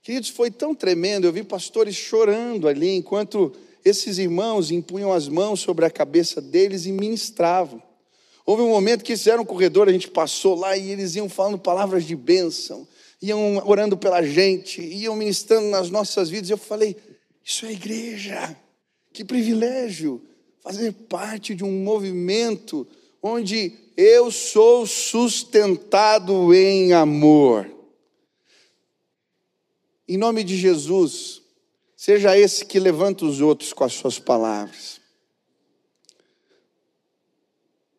Queridos, 0.02 0.28
foi 0.28 0.50
tão 0.50 0.74
tremendo. 0.74 1.26
Eu 1.26 1.32
vi 1.32 1.42
pastores 1.42 1.96
chorando 1.96 2.68
ali 2.68 2.90
enquanto 2.90 3.52
esses 3.82 4.18
irmãos 4.18 4.70
impunham 4.70 5.12
as 5.12 5.28
mãos 5.28 5.60
sobre 5.60 5.86
a 5.86 5.90
cabeça 5.90 6.40
deles 6.40 6.84
e 6.84 6.92
ministravam. 6.92 7.82
Houve 8.46 8.62
um 8.62 8.68
momento 8.68 9.04
que 9.04 9.16
fizeram 9.16 9.42
um 9.42 9.46
corredor, 9.46 9.88
a 9.88 9.92
gente 9.92 10.08
passou 10.08 10.54
lá 10.54 10.76
e 10.76 10.90
eles 10.90 11.14
iam 11.14 11.28
falando 11.28 11.58
palavras 11.58 12.04
de 12.04 12.14
bênção 12.14 12.86
iam 13.24 13.56
orando 13.66 13.96
pela 13.96 14.22
gente, 14.22 14.82
iam 14.82 15.16
ministrando 15.16 15.68
nas 15.68 15.90
nossas 15.90 16.28
vidas. 16.28 16.50
Eu 16.50 16.58
falei: 16.58 16.96
Isso 17.42 17.64
é 17.64 17.72
igreja, 17.72 18.56
que 19.12 19.24
privilégio 19.24 20.22
fazer 20.62 20.92
parte 20.92 21.54
de 21.54 21.64
um 21.64 21.82
movimento 21.82 22.86
onde 23.22 23.72
eu 23.96 24.30
sou 24.30 24.86
sustentado 24.86 26.52
em 26.54 26.92
amor. 26.92 27.70
Em 30.06 30.18
nome 30.18 30.44
de 30.44 30.56
Jesus, 30.56 31.40
seja 31.96 32.38
esse 32.38 32.66
que 32.66 32.78
levanta 32.78 33.24
os 33.24 33.40
outros 33.40 33.72
com 33.72 33.84
as 33.84 33.94
suas 33.94 34.18
palavras. 34.18 35.00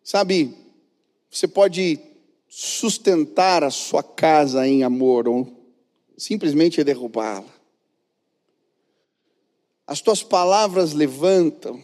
Sabe, 0.05 0.55
você 1.31 1.47
pode 1.47 1.99
sustentar 2.47 3.63
a 3.63 3.71
sua 3.71 4.03
casa 4.03 4.67
em 4.67 4.83
amor 4.83 5.27
ou 5.27 5.51
simplesmente 6.15 6.83
derrubá-la. 6.83 7.51
As 9.87 10.01
tuas 10.01 10.21
palavras 10.21 10.93
levantam, 10.93 11.83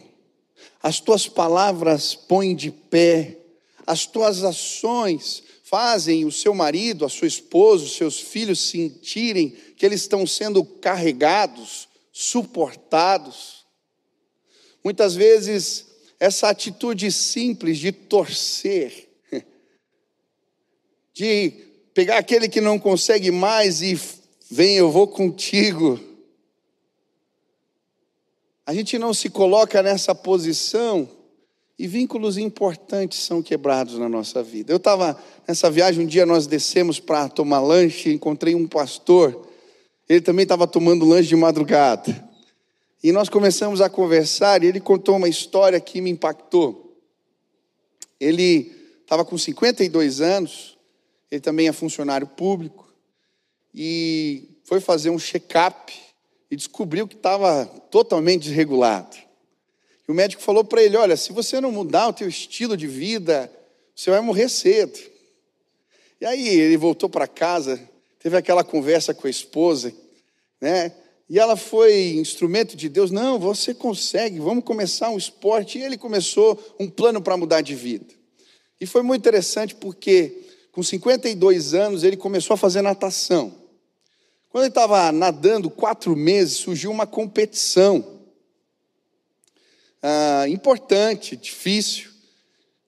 as 0.80 1.00
tuas 1.00 1.26
palavras 1.26 2.14
põem 2.14 2.54
de 2.54 2.70
pé, 2.70 3.38
as 3.84 4.06
tuas 4.06 4.44
ações 4.44 5.42
fazem 5.64 6.24
o 6.24 6.30
seu 6.30 6.54
marido, 6.54 7.04
a 7.04 7.08
sua 7.08 7.26
esposa, 7.26 7.84
os 7.84 7.96
seus 7.96 8.20
filhos 8.20 8.60
sentirem 8.60 9.50
que 9.76 9.84
eles 9.84 10.02
estão 10.02 10.24
sendo 10.28 10.64
carregados, 10.64 11.88
suportados. 12.12 13.66
Muitas 14.84 15.16
vezes, 15.16 15.91
essa 16.22 16.48
atitude 16.48 17.10
simples 17.10 17.78
de 17.78 17.90
torcer, 17.90 19.08
de 21.12 21.52
pegar 21.92 22.18
aquele 22.18 22.48
que 22.48 22.60
não 22.60 22.78
consegue 22.78 23.32
mais 23.32 23.82
e 23.82 23.98
vem, 24.48 24.76
eu 24.76 24.88
vou 24.88 25.08
contigo. 25.08 25.98
A 28.64 28.72
gente 28.72 29.00
não 29.00 29.12
se 29.12 29.30
coloca 29.30 29.82
nessa 29.82 30.14
posição 30.14 31.08
e 31.76 31.88
vínculos 31.88 32.38
importantes 32.38 33.18
são 33.18 33.42
quebrados 33.42 33.98
na 33.98 34.08
nossa 34.08 34.44
vida. 34.44 34.72
Eu 34.72 34.76
estava 34.76 35.20
nessa 35.48 35.68
viagem, 35.68 36.04
um 36.04 36.06
dia 36.06 36.24
nós 36.24 36.46
descemos 36.46 37.00
para 37.00 37.28
tomar 37.28 37.58
lanche, 37.58 38.12
encontrei 38.12 38.54
um 38.54 38.68
pastor, 38.68 39.48
ele 40.08 40.20
também 40.20 40.44
estava 40.44 40.68
tomando 40.68 41.04
lanche 41.04 41.30
de 41.30 41.36
madrugada. 41.36 42.30
E 43.02 43.10
nós 43.10 43.28
começamos 43.28 43.80
a 43.80 43.90
conversar 43.90 44.62
e 44.62 44.68
ele 44.68 44.78
contou 44.80 45.16
uma 45.16 45.28
história 45.28 45.80
que 45.80 46.00
me 46.00 46.10
impactou. 46.10 46.96
Ele 48.20 48.70
estava 49.00 49.24
com 49.24 49.36
52 49.36 50.20
anos, 50.20 50.78
ele 51.28 51.40
também 51.40 51.66
é 51.66 51.72
funcionário 51.72 52.28
público, 52.28 52.94
e 53.74 54.60
foi 54.64 54.80
fazer 54.80 55.10
um 55.10 55.18
check-up 55.18 55.92
e 56.48 56.54
descobriu 56.54 57.08
que 57.08 57.16
estava 57.16 57.66
totalmente 57.90 58.44
desregulado. 58.44 59.16
E 60.06 60.12
o 60.12 60.14
médico 60.14 60.40
falou 60.40 60.62
para 60.62 60.82
ele: 60.82 60.96
Olha, 60.96 61.16
se 61.16 61.32
você 61.32 61.60
não 61.60 61.72
mudar 61.72 62.06
o 62.06 62.12
teu 62.12 62.28
estilo 62.28 62.76
de 62.76 62.86
vida, 62.86 63.50
você 63.96 64.10
vai 64.10 64.20
morrer 64.20 64.48
cedo. 64.48 64.98
E 66.20 66.24
aí 66.24 66.48
ele 66.48 66.76
voltou 66.76 67.08
para 67.08 67.26
casa, 67.26 67.80
teve 68.20 68.36
aquela 68.36 68.62
conversa 68.62 69.12
com 69.12 69.26
a 69.26 69.30
esposa, 69.30 69.92
né? 70.60 70.92
E 71.32 71.38
ela 71.38 71.56
foi 71.56 72.16
instrumento 72.16 72.76
de 72.76 72.90
Deus. 72.90 73.10
Não, 73.10 73.38
você 73.38 73.72
consegue, 73.72 74.38
vamos 74.38 74.64
começar 74.64 75.08
um 75.08 75.16
esporte. 75.16 75.78
E 75.78 75.82
ele 75.82 75.96
começou 75.96 76.62
um 76.78 76.90
plano 76.90 77.22
para 77.22 77.38
mudar 77.38 77.62
de 77.62 77.74
vida. 77.74 78.04
E 78.78 78.84
foi 78.84 79.00
muito 79.00 79.22
interessante 79.22 79.74
porque, 79.74 80.44
com 80.72 80.82
52 80.82 81.72
anos, 81.72 82.04
ele 82.04 82.18
começou 82.18 82.52
a 82.52 82.58
fazer 82.58 82.82
natação. 82.82 83.50
Quando 84.50 84.64
ele 84.64 84.72
estava 84.72 85.10
nadando 85.10 85.70
quatro 85.70 86.14
meses, 86.14 86.58
surgiu 86.58 86.90
uma 86.90 87.06
competição 87.06 88.20
ah, 90.02 90.44
importante, 90.50 91.34
difícil. 91.34 92.10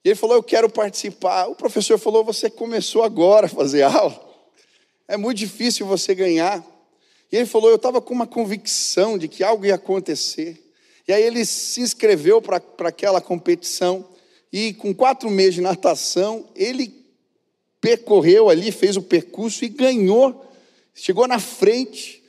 E 0.03 0.09
ele 0.09 0.15
falou: 0.15 0.35
Eu 0.35 0.43
quero 0.43 0.69
participar. 0.69 1.47
O 1.47 1.55
professor 1.55 1.97
falou: 1.97 2.23
Você 2.23 2.47
começou 2.51 3.01
agora 3.01 3.47
a 3.47 3.49
fazer 3.49 3.81
aula. 3.89 4.23
É 5.07 5.17
muito 5.17 5.39
difícil 5.39 5.87
você 5.87 6.13
ganhar. 6.13 6.74
E 7.35 7.39
ele 7.39 7.45
falou: 7.45 7.69
Eu 7.69 7.75
estava 7.75 7.99
com 7.99 8.13
uma 8.13 8.25
convicção 8.25 9.17
de 9.17 9.27
que 9.27 9.43
algo 9.43 9.65
ia 9.65 9.75
acontecer. 9.75 10.71
E 11.05 11.11
aí 11.11 11.21
ele 11.21 11.43
se 11.43 11.81
inscreveu 11.81 12.41
para 12.41 12.61
aquela 12.87 13.19
competição. 13.19 14.07
E 14.53 14.73
com 14.73 14.95
quatro 14.95 15.29
meses 15.29 15.55
de 15.55 15.61
natação, 15.61 16.45
ele 16.55 16.95
percorreu 17.81 18.49
ali, 18.49 18.71
fez 18.71 18.95
o 18.95 19.01
percurso 19.01 19.65
e 19.65 19.67
ganhou. 19.67 20.49
Chegou 20.93 21.27
na 21.27 21.37
frente. 21.37 22.23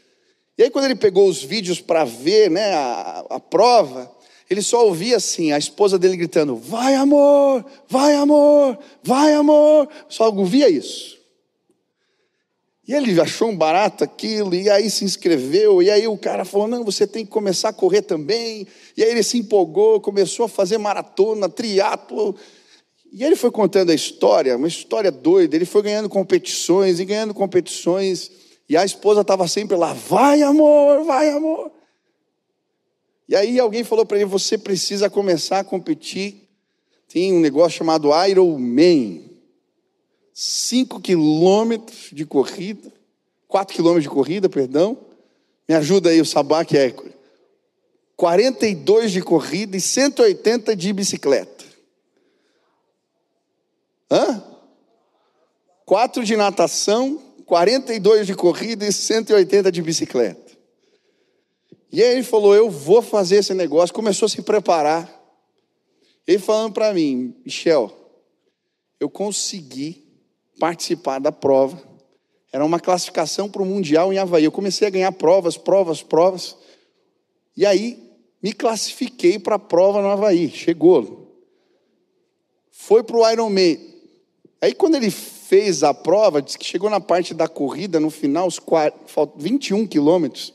E 0.58 0.64
aí, 0.64 0.70
quando 0.70 0.86
ele 0.86 0.96
pegou 0.96 1.28
os 1.28 1.40
vídeos 1.40 1.80
para 1.80 2.04
ver 2.04 2.50
né, 2.50 2.74
a, 2.74 3.24
a 3.30 3.38
prova, 3.38 4.12
ele 4.50 4.60
só 4.60 4.84
ouvia 4.84 5.18
assim, 5.18 5.52
a 5.52 5.58
esposa 5.58 5.96
dele 5.96 6.16
gritando: 6.16 6.56
Vai, 6.56 6.96
amor, 6.96 7.64
vai, 7.88 8.16
amor, 8.16 8.76
vai, 9.04 9.34
amor. 9.34 9.88
Só 10.08 10.28
ouvia 10.32 10.68
isso. 10.68 11.15
E 12.86 12.94
ele 12.94 13.20
achou 13.20 13.48
um 13.48 13.56
barato 13.56 14.04
aquilo, 14.04 14.54
e 14.54 14.70
aí 14.70 14.88
se 14.88 15.04
inscreveu, 15.04 15.82
e 15.82 15.90
aí 15.90 16.06
o 16.06 16.16
cara 16.16 16.44
falou: 16.44 16.68
não, 16.68 16.84
você 16.84 17.04
tem 17.04 17.24
que 17.24 17.30
começar 17.32 17.70
a 17.70 17.72
correr 17.72 18.02
também. 18.02 18.66
E 18.96 19.02
aí 19.02 19.10
ele 19.10 19.24
se 19.24 19.38
empolgou, 19.38 20.00
começou 20.00 20.46
a 20.46 20.48
fazer 20.48 20.78
maratona, 20.78 21.48
triatlo. 21.48 22.36
E 23.12 23.24
ele 23.24 23.34
foi 23.34 23.50
contando 23.50 23.90
a 23.90 23.94
história, 23.94 24.56
uma 24.56 24.68
história 24.68 25.10
doida. 25.10 25.56
Ele 25.56 25.64
foi 25.64 25.82
ganhando 25.82 26.08
competições 26.08 27.00
e 27.00 27.04
ganhando 27.04 27.34
competições. 27.34 28.30
E 28.68 28.76
a 28.76 28.84
esposa 28.84 29.22
estava 29.22 29.48
sempre 29.48 29.76
lá: 29.76 29.92
vai, 29.92 30.42
amor, 30.42 31.02
vai, 31.02 31.30
amor. 31.30 31.72
E 33.28 33.34
aí 33.34 33.58
alguém 33.58 33.82
falou 33.82 34.06
para 34.06 34.18
ele: 34.18 34.26
você 34.26 34.56
precisa 34.56 35.10
começar 35.10 35.58
a 35.58 35.64
competir. 35.64 36.48
Tem 37.08 37.32
um 37.32 37.40
negócio 37.40 37.78
chamado 37.78 38.10
Iron 38.28 38.56
Man. 38.58 39.25
5 40.38 41.00
quilômetros 41.00 42.10
de 42.12 42.26
corrida, 42.26 42.92
4 43.48 43.74
quilômetros 43.74 44.02
de 44.02 44.10
corrida, 44.10 44.50
perdão. 44.50 44.98
Me 45.66 45.74
ajuda 45.74 46.10
aí, 46.10 46.20
o 46.20 46.26
sabá 46.26 46.62
que 46.62 46.76
é 46.76 46.94
42 48.14 49.12
de 49.12 49.22
corrida 49.22 49.78
e 49.78 49.80
180 49.80 50.76
de 50.76 50.92
bicicleta. 50.92 51.64
Hã? 54.10 54.44
4 55.86 56.22
de 56.22 56.36
natação, 56.36 57.16
42 57.46 58.26
de 58.26 58.34
corrida 58.34 58.86
e 58.86 58.92
180 58.92 59.72
de 59.72 59.80
bicicleta. 59.80 60.52
E 61.90 62.02
aí 62.02 62.12
ele 62.12 62.22
falou: 62.22 62.54
Eu 62.54 62.68
vou 62.68 63.00
fazer 63.00 63.36
esse 63.36 63.54
negócio. 63.54 63.94
Começou 63.94 64.26
a 64.26 64.28
se 64.28 64.42
preparar. 64.42 65.10
Ele 66.26 66.38
falando 66.38 66.74
para 66.74 66.92
mim: 66.92 67.34
Michel, 67.42 67.90
eu 69.00 69.08
consegui 69.08 70.05
participar 70.58 71.18
da 71.18 71.32
prova. 71.32 71.80
Era 72.52 72.64
uma 72.64 72.80
classificação 72.80 73.48
para 73.48 73.62
o 73.62 73.66
Mundial 73.66 74.12
em 74.12 74.18
Havaí. 74.18 74.44
Eu 74.44 74.52
comecei 74.52 74.86
a 74.86 74.90
ganhar 74.90 75.12
provas, 75.12 75.56
provas, 75.56 76.02
provas. 76.02 76.56
E 77.56 77.66
aí 77.66 78.02
me 78.42 78.52
classifiquei 78.52 79.38
para 79.38 79.56
a 79.56 79.58
prova 79.58 80.00
no 80.00 80.08
Havaí. 80.08 80.50
Chegou. 80.50 81.44
Foi 82.70 83.02
para 83.02 83.16
o 83.16 83.30
Ironman. 83.30 83.78
Aí 84.60 84.74
quando 84.74 84.94
ele 84.94 85.10
fez 85.10 85.82
a 85.82 85.92
prova, 85.92 86.40
disse 86.40 86.58
que 86.58 86.64
chegou 86.64 86.88
na 86.88 87.00
parte 87.00 87.34
da 87.34 87.46
corrida, 87.46 88.00
no 88.00 88.10
final, 88.10 88.46
os 88.46 88.60
21 89.36 89.86
quilômetros. 89.86 90.52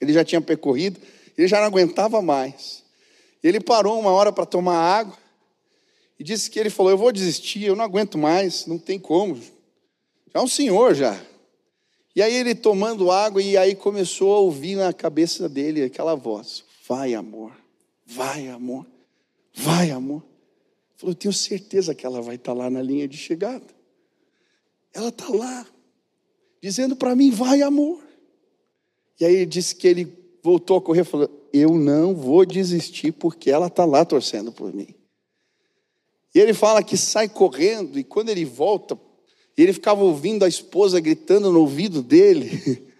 Ele 0.00 0.12
já 0.12 0.24
tinha 0.24 0.40
percorrido, 0.40 1.00
ele 1.36 1.48
já 1.48 1.58
não 1.58 1.66
aguentava 1.66 2.20
mais. 2.20 2.84
Ele 3.42 3.60
parou 3.60 3.98
uma 3.98 4.10
hora 4.10 4.32
para 4.32 4.44
tomar 4.44 4.76
água 4.76 5.16
e 6.18 6.24
disse 6.24 6.50
que 6.50 6.58
ele 6.58 6.70
falou: 6.70 6.90
Eu 6.90 6.98
vou 6.98 7.12
desistir, 7.12 7.62
eu 7.62 7.76
não 7.76 7.84
aguento 7.84 8.18
mais, 8.18 8.66
não 8.66 8.78
tem 8.78 8.98
como. 8.98 9.36
Já 9.36 10.40
é 10.40 10.40
um 10.40 10.48
senhor 10.48 10.94
já. 10.94 11.18
E 12.14 12.20
aí 12.20 12.34
ele 12.34 12.54
tomando 12.54 13.12
água 13.12 13.40
e 13.40 13.56
aí 13.56 13.76
começou 13.76 14.34
a 14.34 14.38
ouvir 14.40 14.74
na 14.74 14.92
cabeça 14.92 15.48
dele 15.48 15.84
aquela 15.84 16.16
voz: 16.16 16.64
Vai, 16.88 17.14
amor, 17.14 17.52
vai, 18.04 18.48
amor, 18.48 18.84
vai, 19.54 19.90
amor. 19.90 20.22
Ele 20.22 20.96
falou: 20.96 21.12
Eu 21.12 21.16
tenho 21.16 21.32
certeza 21.32 21.94
que 21.94 22.04
ela 22.04 22.20
vai 22.20 22.34
estar 22.34 22.52
tá 22.52 22.58
lá 22.58 22.68
na 22.68 22.82
linha 22.82 23.06
de 23.06 23.16
chegada. 23.16 23.66
Ela 24.92 25.10
está 25.10 25.28
lá, 25.28 25.66
dizendo 26.60 26.96
para 26.96 27.14
mim: 27.14 27.30
Vai, 27.30 27.62
amor. 27.62 28.02
E 29.20 29.24
aí 29.24 29.34
ele 29.34 29.46
disse 29.46 29.74
que 29.74 29.86
ele 29.86 30.12
voltou 30.42 30.78
a 30.78 30.82
correr 30.82 31.02
e 31.02 31.04
falou: 31.04 31.30
Eu 31.52 31.76
não 31.76 32.16
vou 32.16 32.44
desistir 32.44 33.12
porque 33.12 33.52
ela 33.52 33.68
está 33.68 33.84
lá 33.84 34.04
torcendo 34.04 34.50
por 34.50 34.74
mim. 34.74 34.97
E 36.34 36.38
ele 36.38 36.52
fala 36.52 36.82
que 36.82 36.96
sai 36.96 37.28
correndo 37.28 37.98
e 37.98 38.04
quando 38.04 38.28
ele 38.28 38.44
volta, 38.44 38.98
ele 39.56 39.72
ficava 39.72 40.02
ouvindo 40.04 40.44
a 40.44 40.48
esposa 40.48 41.00
gritando 41.00 41.50
no 41.50 41.60
ouvido 41.60 42.02
dele. 42.02 42.86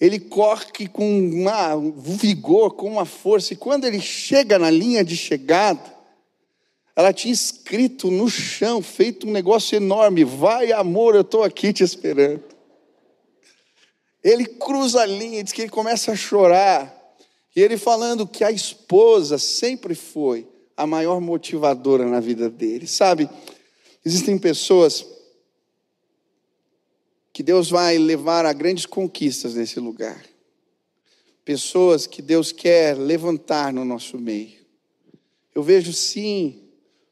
Ele 0.00 0.20
corre 0.20 0.86
com 0.86 1.18
uma, 1.18 1.74
um 1.74 1.90
vigor, 1.90 2.74
com 2.74 2.88
uma 2.88 3.04
força, 3.04 3.52
e 3.52 3.56
quando 3.56 3.84
ele 3.84 4.00
chega 4.00 4.56
na 4.56 4.70
linha 4.70 5.02
de 5.02 5.16
chegada, 5.16 5.92
ela 6.94 7.12
tinha 7.12 7.34
escrito 7.34 8.08
no 8.08 8.28
chão, 8.28 8.80
feito 8.80 9.26
um 9.26 9.32
negócio 9.32 9.74
enorme: 9.74 10.22
Vai, 10.22 10.70
amor, 10.70 11.16
eu 11.16 11.22
estou 11.22 11.42
aqui 11.42 11.72
te 11.72 11.82
esperando. 11.82 12.44
Ele 14.22 14.46
cruza 14.46 15.02
a 15.02 15.06
linha, 15.06 15.42
diz 15.42 15.52
que 15.52 15.62
ele 15.62 15.68
começa 15.68 16.12
a 16.12 16.16
chorar. 16.16 16.94
E 17.56 17.60
ele 17.60 17.76
falando 17.76 18.24
que 18.24 18.44
a 18.44 18.52
esposa 18.52 19.36
sempre 19.36 19.96
foi 19.96 20.46
a 20.78 20.86
maior 20.86 21.20
motivadora 21.20 22.06
na 22.06 22.20
vida 22.20 22.48
dele. 22.48 22.86
Sabe, 22.86 23.28
existem 24.06 24.38
pessoas 24.38 25.04
que 27.32 27.42
Deus 27.42 27.68
vai 27.68 27.98
levar 27.98 28.46
a 28.46 28.52
grandes 28.52 28.86
conquistas 28.86 29.56
nesse 29.56 29.80
lugar. 29.80 30.24
Pessoas 31.44 32.06
que 32.06 32.22
Deus 32.22 32.52
quer 32.52 32.96
levantar 32.96 33.72
no 33.72 33.84
nosso 33.84 34.18
meio. 34.18 34.64
Eu 35.52 35.64
vejo 35.64 35.92
sim 35.92 36.68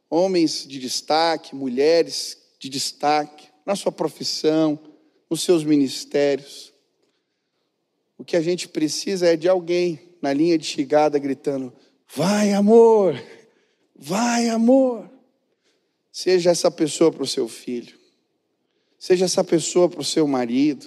homens 0.09 0.65
de 0.65 0.79
destaque, 0.79 1.57
mulheres 1.57 2.39
de 2.61 2.69
destaque 2.69 3.49
na 3.65 3.75
sua 3.75 3.91
profissão, 3.91 4.79
nos 5.29 5.43
seus 5.43 5.65
ministérios. 5.65 6.73
O 8.17 8.25
que 8.25 8.37
a 8.37 8.41
gente 8.41 8.69
precisa 8.69 9.27
é 9.27 9.37
de 9.37 9.49
alguém 9.49 10.17
na 10.23 10.33
linha 10.33 10.57
de 10.57 10.67
chegada 10.67 11.19
gritando: 11.19 11.73
Vai, 12.15 12.53
amor, 12.53 13.21
vai, 13.99 14.49
amor. 14.49 15.11
Seja 16.13 16.51
essa 16.51 16.71
pessoa 16.71 17.13
para 17.13 17.23
o 17.23 17.27
seu 17.27 17.47
filho, 17.47 17.99
seja 18.99 19.27
essa 19.27 19.45
pessoa 19.45 19.89
para 19.89 20.01
o 20.01 20.05
seu 20.05 20.27
marido, 20.27 20.87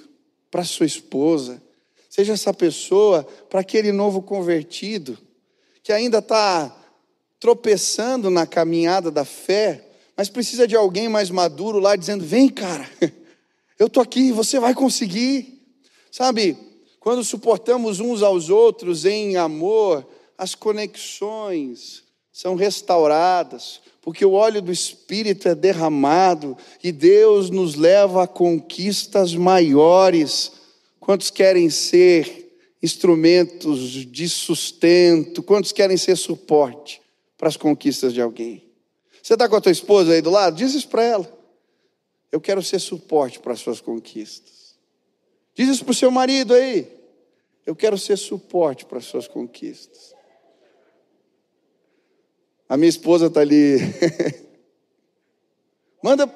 para 0.50 0.64
sua 0.64 0.86
esposa, 0.86 1.62
seja 2.10 2.34
essa 2.34 2.52
pessoa 2.54 3.24
para 3.48 3.60
aquele 3.60 3.92
novo 3.92 4.24
convertido 4.24 5.18
que 5.84 5.94
ainda 5.94 6.18
está 6.18 6.76
tropeçando 7.40 8.30
na 8.30 8.46
caminhada 8.48 9.12
da 9.12 9.24
fé, 9.24 9.88
mas 10.18 10.30
precisa 10.30 10.68
de 10.68 10.76
alguém 10.76 11.08
mais 11.08 11.30
maduro 11.30 11.80
lá 11.80 11.96
dizendo: 11.96 12.26
Vem, 12.26 12.50
cara, 12.50 12.90
eu 13.78 13.88
estou 13.88 14.02
aqui, 14.02 14.32
você 14.32 14.60
vai 14.60 14.74
conseguir. 14.74 15.64
Sabe, 16.12 16.58
quando 17.00 17.24
suportamos 17.24 18.00
uns 18.00 18.24
aos 18.24 18.50
outros 18.50 19.06
em 19.06 19.38
amor, 19.38 20.08
as 20.38 20.56
conexões 20.56 22.09
são 22.40 22.56
restauradas, 22.56 23.82
porque 24.02 24.24
o 24.24 24.32
óleo 24.32 24.62
do 24.62 24.72
Espírito 24.72 25.50
é 25.50 25.54
derramado 25.54 26.56
e 26.82 26.90
Deus 26.90 27.50
nos 27.50 27.76
leva 27.76 28.24
a 28.24 28.28
conquistas 28.28 29.36
maiores. 29.36 30.54
Quantos 31.02 31.30
querem 31.30 31.70
ser 31.70 32.58
instrumentos 32.82 33.90
de 33.92 34.30
sustento? 34.30 35.44
Quantos 35.44 35.74
querem 35.74 35.98
ser 35.98 36.16
suporte 36.16 37.02
para 37.38 37.50
as 37.50 37.58
conquistas 37.58 38.14
de 38.14 38.22
alguém? 38.22 38.64
Você 39.22 39.34
está 39.34 39.50
com 39.50 39.58
a 39.58 39.62
tua 39.62 39.74
esposa 39.74 40.14
aí 40.14 40.22
do 40.22 40.30
lado? 40.30 40.56
Diz 40.56 40.74
isso 40.74 40.88
para 40.88 41.04
ela. 41.04 41.40
Eu 42.32 42.40
quero 42.40 42.64
ser 42.64 42.80
suporte 42.80 43.38
para 43.38 43.52
as 43.52 43.60
suas 43.60 43.82
conquistas. 43.82 44.78
Diz 45.54 45.68
isso 45.68 45.84
para 45.84 45.92
o 45.92 45.94
seu 45.94 46.10
marido 46.10 46.54
aí. 46.54 46.88
Eu 47.66 47.76
quero 47.76 47.98
ser 47.98 48.18
suporte 48.18 48.86
para 48.86 49.00
as 49.00 49.04
suas 49.04 49.28
conquistas. 49.28 50.18
A 52.70 52.78
minha 52.78 52.90
esposa 52.90 53.26
está 53.26 53.42
ali. 53.42 53.78
Manda, 56.02 56.34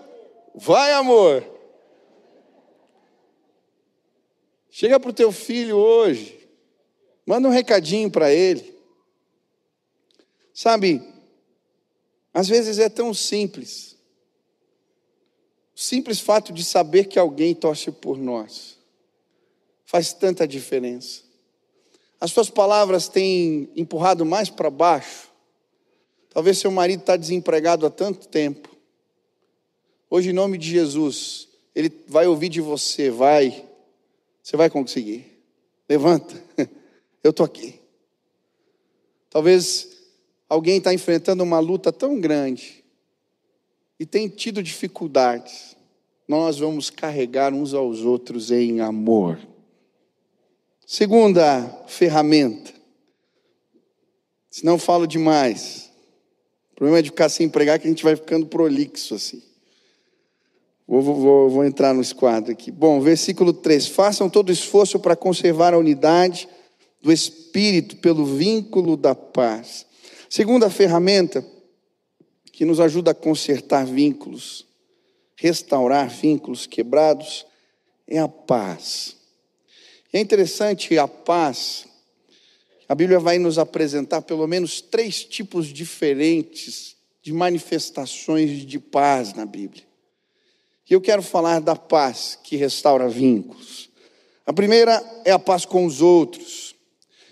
vai 0.55 0.91
amor. 0.93 1.47
Chega 4.71 4.99
para 4.99 5.11
o 5.11 5.13
teu 5.13 5.31
filho 5.31 5.77
hoje. 5.77 6.49
Manda 7.25 7.47
um 7.47 7.51
recadinho 7.51 8.09
para 8.09 8.33
ele. 8.33 8.75
Sabe, 10.51 11.01
Às 12.33 12.47
vezes 12.47 12.79
é 12.79 12.89
tão 12.89 13.13
simples. 13.13 13.95
O 15.75 15.79
simples 15.79 16.19
fato 16.19 16.51
de 16.51 16.63
saber 16.63 17.05
que 17.05 17.19
alguém 17.19 17.53
torce 17.53 17.91
por 17.91 18.17
nós 18.17 18.77
faz 19.85 20.11
tanta 20.11 20.47
diferença. 20.47 21.21
As 22.19 22.31
suas 22.31 22.49
palavras 22.49 23.07
têm 23.07 23.69
empurrado 23.75 24.25
mais 24.25 24.49
para 24.49 24.71
baixo. 24.71 25.32
Talvez 26.33 26.57
seu 26.57 26.71
marido 26.71 27.01
está 27.01 27.15
desempregado 27.15 27.85
há 27.85 27.89
tanto 27.91 28.27
tempo. 28.27 28.75
Hoje, 30.09 30.31
em 30.31 30.33
nome 30.33 30.57
de 30.57 30.69
Jesus, 30.69 31.47
ele 31.75 31.91
vai 32.07 32.25
ouvir 32.25 32.49
de 32.49 32.59
você, 32.59 33.11
vai, 33.11 33.63
você 34.41 34.57
vai 34.57 34.69
conseguir. 34.69 35.25
Levanta, 35.87 36.33
eu 37.23 37.29
estou 37.29 37.45
aqui. 37.45 37.79
Talvez 39.29 39.89
alguém 40.49 40.77
está 40.77 40.93
enfrentando 40.93 41.43
uma 41.43 41.59
luta 41.59 41.91
tão 41.91 42.19
grande 42.19 42.83
e 43.99 44.05
tem 44.05 44.27
tido 44.27 44.63
dificuldades. 44.63 45.75
Nós 46.27 46.57
vamos 46.57 46.89
carregar 46.89 47.53
uns 47.53 47.73
aos 47.73 48.01
outros 48.01 48.49
em 48.49 48.79
amor. 48.79 49.39
Segunda 50.85 51.85
ferramenta. 51.87 52.71
Se 54.49 54.65
não 54.65 54.77
falo 54.79 55.05
demais. 55.05 55.92
Problema 56.83 56.99
é 56.99 57.01
de 57.01 57.11
ficar 57.11 57.29
sem 57.29 57.45
empregar 57.45 57.79
que 57.79 57.87
a 57.87 57.89
gente 57.89 58.03
vai 58.03 58.13
ficando 58.13 58.45
prolixo 58.45 59.15
assim. 59.15 59.41
Vou, 60.85 61.01
vou, 61.01 61.49
vou 61.49 61.63
entrar 61.63 61.93
no 61.93 62.01
esquadro 62.01 62.51
aqui. 62.51 62.71
Bom, 62.71 62.99
versículo 62.99 63.53
3. 63.53 63.87
Façam 63.87 64.29
todo 64.29 64.51
esforço 64.51 64.99
para 64.99 65.15
conservar 65.15 65.73
a 65.73 65.77
unidade 65.77 66.45
do 67.01 67.09
Espírito 67.09 67.95
pelo 67.95 68.25
vínculo 68.25 68.97
da 68.97 69.15
paz. 69.15 69.85
Segunda 70.29 70.69
ferramenta 70.69 71.41
que 72.51 72.65
nos 72.65 72.81
ajuda 72.81 73.11
a 73.11 73.15
consertar 73.15 73.85
vínculos, 73.85 74.67
restaurar 75.37 76.09
vínculos 76.09 76.67
quebrados, 76.67 77.45
é 78.05 78.19
a 78.19 78.27
paz. 78.27 79.15
É 80.11 80.19
interessante 80.19 80.97
a 80.97 81.07
paz. 81.07 81.85
A 82.87 82.95
Bíblia 82.95 83.19
vai 83.19 83.39
nos 83.39 83.57
apresentar 83.57 84.21
pelo 84.21 84.45
menos 84.47 84.81
três 84.81 85.23
tipos 85.23 85.67
diferentes 85.67 86.95
de 87.21 87.31
manifestações 87.31 88.65
de 88.65 88.77
paz 88.79 89.33
na 89.33 89.45
Bíblia. 89.45 89.83
E 90.89 90.93
eu 90.93 90.99
quero 90.99 91.23
falar 91.23 91.59
da 91.59 91.75
paz 91.75 92.37
que 92.43 92.57
restaura 92.57 93.07
vínculos. 93.07 93.89
A 94.45 94.51
primeira 94.51 95.01
é 95.23 95.31
a 95.31 95.39
paz 95.39 95.63
com 95.63 95.85
os 95.85 96.01
outros. 96.01 96.75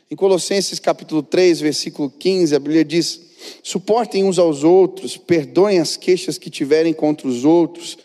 Em 0.09 0.15
Colossenses 0.15 0.79
capítulo 0.79 1.21
3, 1.21 1.59
versículo 1.59 2.09
15, 2.09 2.55
a 2.55 2.59
Bíblia 2.59 2.85
diz: 2.85 3.19
Suportem 3.61 4.23
uns 4.23 4.39
aos 4.39 4.63
outros, 4.63 5.17
perdoem 5.17 5.79
as 5.79 5.97
queixas 5.97 6.37
que 6.37 6.49
tiverem 6.49 6.93
contra 6.93 7.27
os 7.27 7.43
outros, 7.43 7.97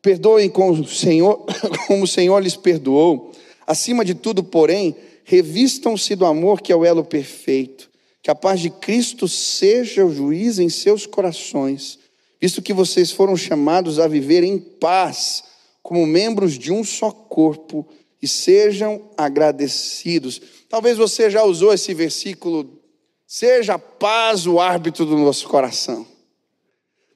perdoem 0.00 0.48
como 0.48 0.72
o 0.72 0.86
Senhor, 0.86 1.44
como 1.88 2.04
o 2.04 2.08
Senhor 2.08 2.38
lhes 2.38 2.56
perdoou. 2.56 3.32
Acima 3.66 4.04
de 4.04 4.14
tudo, 4.14 4.44
porém, 4.44 4.94
revistam-se 5.26 6.14
do 6.14 6.24
amor 6.24 6.62
que 6.62 6.72
é 6.72 6.76
o 6.76 6.84
elo 6.84 7.04
perfeito. 7.04 7.90
Que 8.22 8.30
a 8.30 8.34
paz 8.34 8.60
de 8.60 8.70
Cristo 8.70 9.26
seja 9.26 10.06
o 10.06 10.14
juiz 10.14 10.58
em 10.60 10.68
seus 10.68 11.04
corações, 11.04 11.98
visto 12.40 12.62
que 12.62 12.72
vocês 12.72 13.10
foram 13.10 13.36
chamados 13.36 13.98
a 13.98 14.06
viver 14.06 14.44
em 14.44 14.56
paz, 14.58 15.44
como 15.82 16.06
membros 16.06 16.56
de 16.56 16.72
um 16.72 16.82
só 16.82 17.10
corpo, 17.10 17.86
e 18.22 18.26
sejam 18.26 19.10
agradecidos. 19.16 20.40
Talvez 20.68 20.96
você 20.96 21.28
já 21.28 21.44
usou 21.44 21.72
esse 21.72 21.92
versículo, 21.92 22.80
seja 23.26 23.74
a 23.74 23.78
paz 23.78 24.46
o 24.46 24.60
árbitro 24.60 25.04
do 25.04 25.16
nosso 25.16 25.48
coração. 25.48 26.06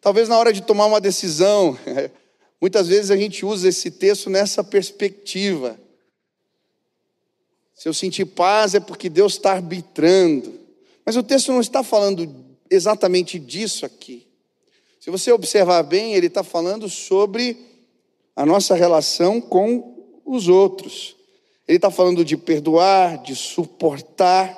Talvez 0.00 0.28
na 0.28 0.38
hora 0.38 0.52
de 0.52 0.62
tomar 0.62 0.86
uma 0.86 1.00
decisão, 1.00 1.78
muitas 2.60 2.88
vezes 2.88 3.10
a 3.10 3.16
gente 3.16 3.44
usa 3.46 3.68
esse 3.68 3.90
texto 3.90 4.28
nessa 4.28 4.64
perspectiva. 4.64 5.78
Se 7.80 7.88
eu 7.88 7.94
sentir 7.94 8.26
paz 8.26 8.74
é 8.74 8.78
porque 8.78 9.08
Deus 9.08 9.32
está 9.32 9.52
arbitrando. 9.52 10.52
Mas 11.02 11.16
o 11.16 11.22
texto 11.22 11.50
não 11.50 11.62
está 11.62 11.82
falando 11.82 12.30
exatamente 12.68 13.38
disso 13.38 13.86
aqui. 13.86 14.26
Se 15.00 15.10
você 15.10 15.32
observar 15.32 15.82
bem, 15.84 16.12
ele 16.12 16.26
está 16.26 16.44
falando 16.44 16.90
sobre 16.90 17.56
a 18.36 18.44
nossa 18.44 18.74
relação 18.74 19.40
com 19.40 19.96
os 20.26 20.46
outros. 20.46 21.16
Ele 21.66 21.76
está 21.76 21.90
falando 21.90 22.22
de 22.22 22.36
perdoar, 22.36 23.16
de 23.22 23.34
suportar. 23.34 24.54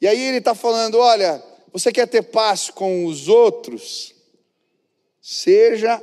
E 0.00 0.08
aí 0.08 0.20
ele 0.20 0.38
está 0.38 0.52
falando: 0.52 0.98
olha, 0.98 1.40
você 1.72 1.92
quer 1.92 2.08
ter 2.08 2.22
paz 2.22 2.68
com 2.68 3.06
os 3.06 3.28
outros? 3.28 4.12
Seja, 5.22 6.02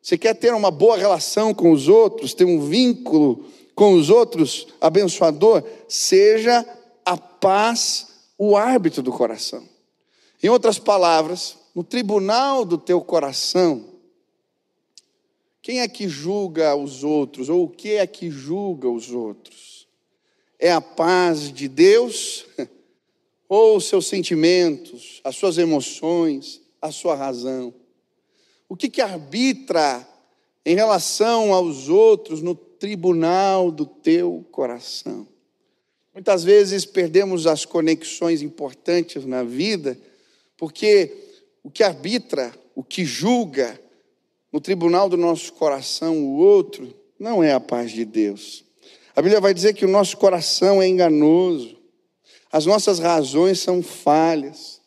você 0.00 0.16
quer 0.16 0.32
ter 0.36 0.54
uma 0.54 0.70
boa 0.70 0.96
relação 0.96 1.52
com 1.52 1.70
os 1.70 1.86
outros, 1.86 2.32
ter 2.32 2.46
um 2.46 2.66
vínculo 2.66 3.44
com 3.74 3.94
os 3.94 4.10
outros 4.10 4.66
abençoador? 4.80 5.62
Seja 5.88 6.66
a 7.04 7.16
paz 7.16 8.08
o 8.38 8.56
árbitro 8.56 9.02
do 9.02 9.12
coração. 9.12 9.68
Em 10.42 10.48
outras 10.48 10.78
palavras, 10.78 11.56
no 11.74 11.84
tribunal 11.84 12.64
do 12.64 12.76
teu 12.76 13.00
coração, 13.00 13.84
quem 15.60 15.80
é 15.80 15.88
que 15.88 16.08
julga 16.08 16.74
os 16.74 17.04
outros? 17.04 17.48
Ou 17.48 17.64
o 17.64 17.68
que 17.68 17.92
é 17.94 18.06
que 18.06 18.30
julga 18.30 18.88
os 18.88 19.12
outros? 19.12 19.72
é 20.62 20.70
a 20.70 20.80
paz 20.80 21.52
de 21.52 21.66
Deus 21.66 22.46
ou 23.48 23.76
os 23.76 23.86
seus 23.86 24.06
sentimentos, 24.06 25.20
as 25.24 25.34
suas 25.34 25.58
emoções, 25.58 26.62
a 26.80 26.92
sua 26.92 27.16
razão? 27.16 27.74
O 28.68 28.76
que, 28.76 28.88
que 28.88 29.00
arbitra 29.00 30.08
em 30.64 30.76
relação 30.76 31.52
aos 31.52 31.88
outros 31.88 32.40
no 32.40 32.54
tribunal 32.82 33.70
do 33.70 33.86
teu 33.86 34.44
coração? 34.50 35.28
Muitas 36.12 36.42
vezes 36.42 36.84
perdemos 36.84 37.46
as 37.46 37.64
conexões 37.64 38.42
importantes 38.42 39.24
na 39.24 39.44
vida, 39.44 39.96
porque 40.56 41.16
o 41.62 41.70
que 41.70 41.84
arbitra, 41.84 42.52
o 42.74 42.82
que 42.82 43.04
julga 43.04 43.80
no 44.52 44.60
tribunal 44.60 45.08
do 45.08 45.16
nosso 45.16 45.52
coração 45.52 46.18
o 46.24 46.38
outro, 46.38 46.92
não 47.20 47.40
é 47.40 47.52
a 47.52 47.60
paz 47.60 47.92
de 47.92 48.04
Deus. 48.04 48.64
A 49.14 49.22
Bíblia 49.22 49.40
vai 49.40 49.54
dizer 49.54 49.74
que 49.74 49.84
o 49.84 49.88
nosso 49.88 50.16
coração 50.16 50.82
é 50.82 50.88
enganoso, 50.88 51.78
as 52.50 52.66
nossas 52.66 52.98
razões 52.98 53.60
são 53.60 53.80
falhas, 53.80 54.80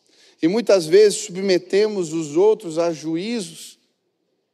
e 0.44 0.50
muitas 0.50 0.86
vezes 0.86 1.20
submetemos 1.20 2.12
os 2.12 2.36
outros 2.36 2.78
a 2.78 2.92
juízos 2.92 3.80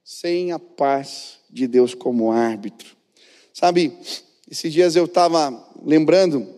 sem 0.03 0.51
a 0.51 0.59
paz 0.59 1.39
de 1.49 1.65
Deus 1.65 1.95
como 1.95 2.31
árbitro. 2.31 3.00
Sabe, 3.61 3.95
esses 4.49 4.73
dias 4.73 4.95
eu 4.95 5.05
estava 5.05 5.71
lembrando 5.85 6.49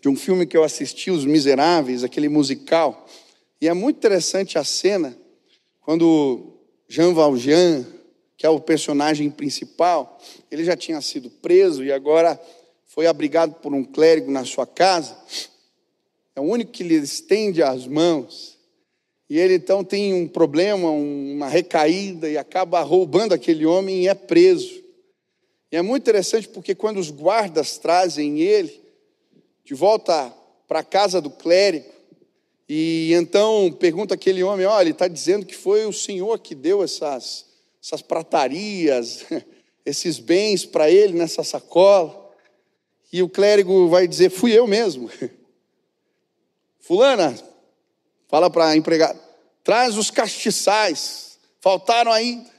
de 0.00 0.08
um 0.08 0.16
filme 0.16 0.46
que 0.46 0.56
eu 0.56 0.64
assisti, 0.64 1.10
Os 1.10 1.26
Miseráveis, 1.26 2.02
aquele 2.02 2.30
musical, 2.30 3.06
e 3.60 3.68
é 3.68 3.74
muito 3.74 3.98
interessante 3.98 4.56
a 4.56 4.64
cena 4.64 5.14
quando 5.82 6.54
Jean 6.88 7.12
Valjean, 7.12 7.84
que 8.38 8.46
é 8.46 8.48
o 8.48 8.58
personagem 8.58 9.30
principal, 9.30 10.18
ele 10.50 10.64
já 10.64 10.74
tinha 10.74 10.98
sido 11.02 11.28
preso 11.28 11.84
e 11.84 11.92
agora 11.92 12.40
foi 12.86 13.06
abrigado 13.06 13.56
por 13.56 13.74
um 13.74 13.84
clérigo 13.84 14.30
na 14.30 14.46
sua 14.46 14.66
casa. 14.66 15.14
É 16.34 16.40
o 16.40 16.44
único 16.44 16.72
que 16.72 16.84
lhe 16.84 16.94
estende 16.94 17.62
as 17.62 17.86
mãos. 17.86 18.56
E 19.28 19.38
ele 19.38 19.56
então 19.56 19.84
tem 19.84 20.14
um 20.14 20.26
problema, 20.26 20.88
uma 20.90 21.50
recaída 21.50 22.30
e 22.30 22.38
acaba 22.38 22.80
roubando 22.80 23.34
aquele 23.34 23.66
homem 23.66 24.04
e 24.04 24.08
é 24.08 24.14
preso. 24.14 24.87
E 25.70 25.76
é 25.76 25.82
muito 25.82 26.02
interessante 26.02 26.48
porque 26.48 26.74
quando 26.74 26.98
os 26.98 27.10
guardas 27.10 27.78
trazem 27.78 28.40
ele 28.40 28.80
de 29.64 29.74
volta 29.74 30.32
para 30.66 30.80
a 30.80 30.84
casa 30.84 31.20
do 31.20 31.30
clérigo, 31.30 31.90
e 32.68 33.12
então 33.14 33.72
pergunta 33.72 34.14
aquele 34.14 34.42
homem: 34.42 34.66
olha, 34.66 34.82
ele 34.82 34.90
está 34.90 35.08
dizendo 35.08 35.46
que 35.46 35.54
foi 35.54 35.86
o 35.86 35.92
senhor 35.92 36.38
que 36.38 36.54
deu 36.54 36.82
essas 36.82 37.46
essas 37.82 38.02
pratarias, 38.02 39.24
esses 39.84 40.18
bens 40.18 40.64
para 40.64 40.90
ele 40.90 41.14
nessa 41.14 41.42
sacola. 41.42 42.28
E 43.12 43.22
o 43.22 43.28
clérigo 43.28 43.88
vai 43.88 44.06
dizer: 44.06 44.30
Fui 44.30 44.52
eu 44.52 44.66
mesmo. 44.66 45.10
Fulana, 46.80 47.36
fala 48.28 48.50
para 48.50 48.68
a 48.68 48.76
empregada: 48.76 49.18
Traz 49.64 49.96
os 49.96 50.10
castiçais, 50.10 51.38
faltaram 51.60 52.12
ainda. 52.12 52.57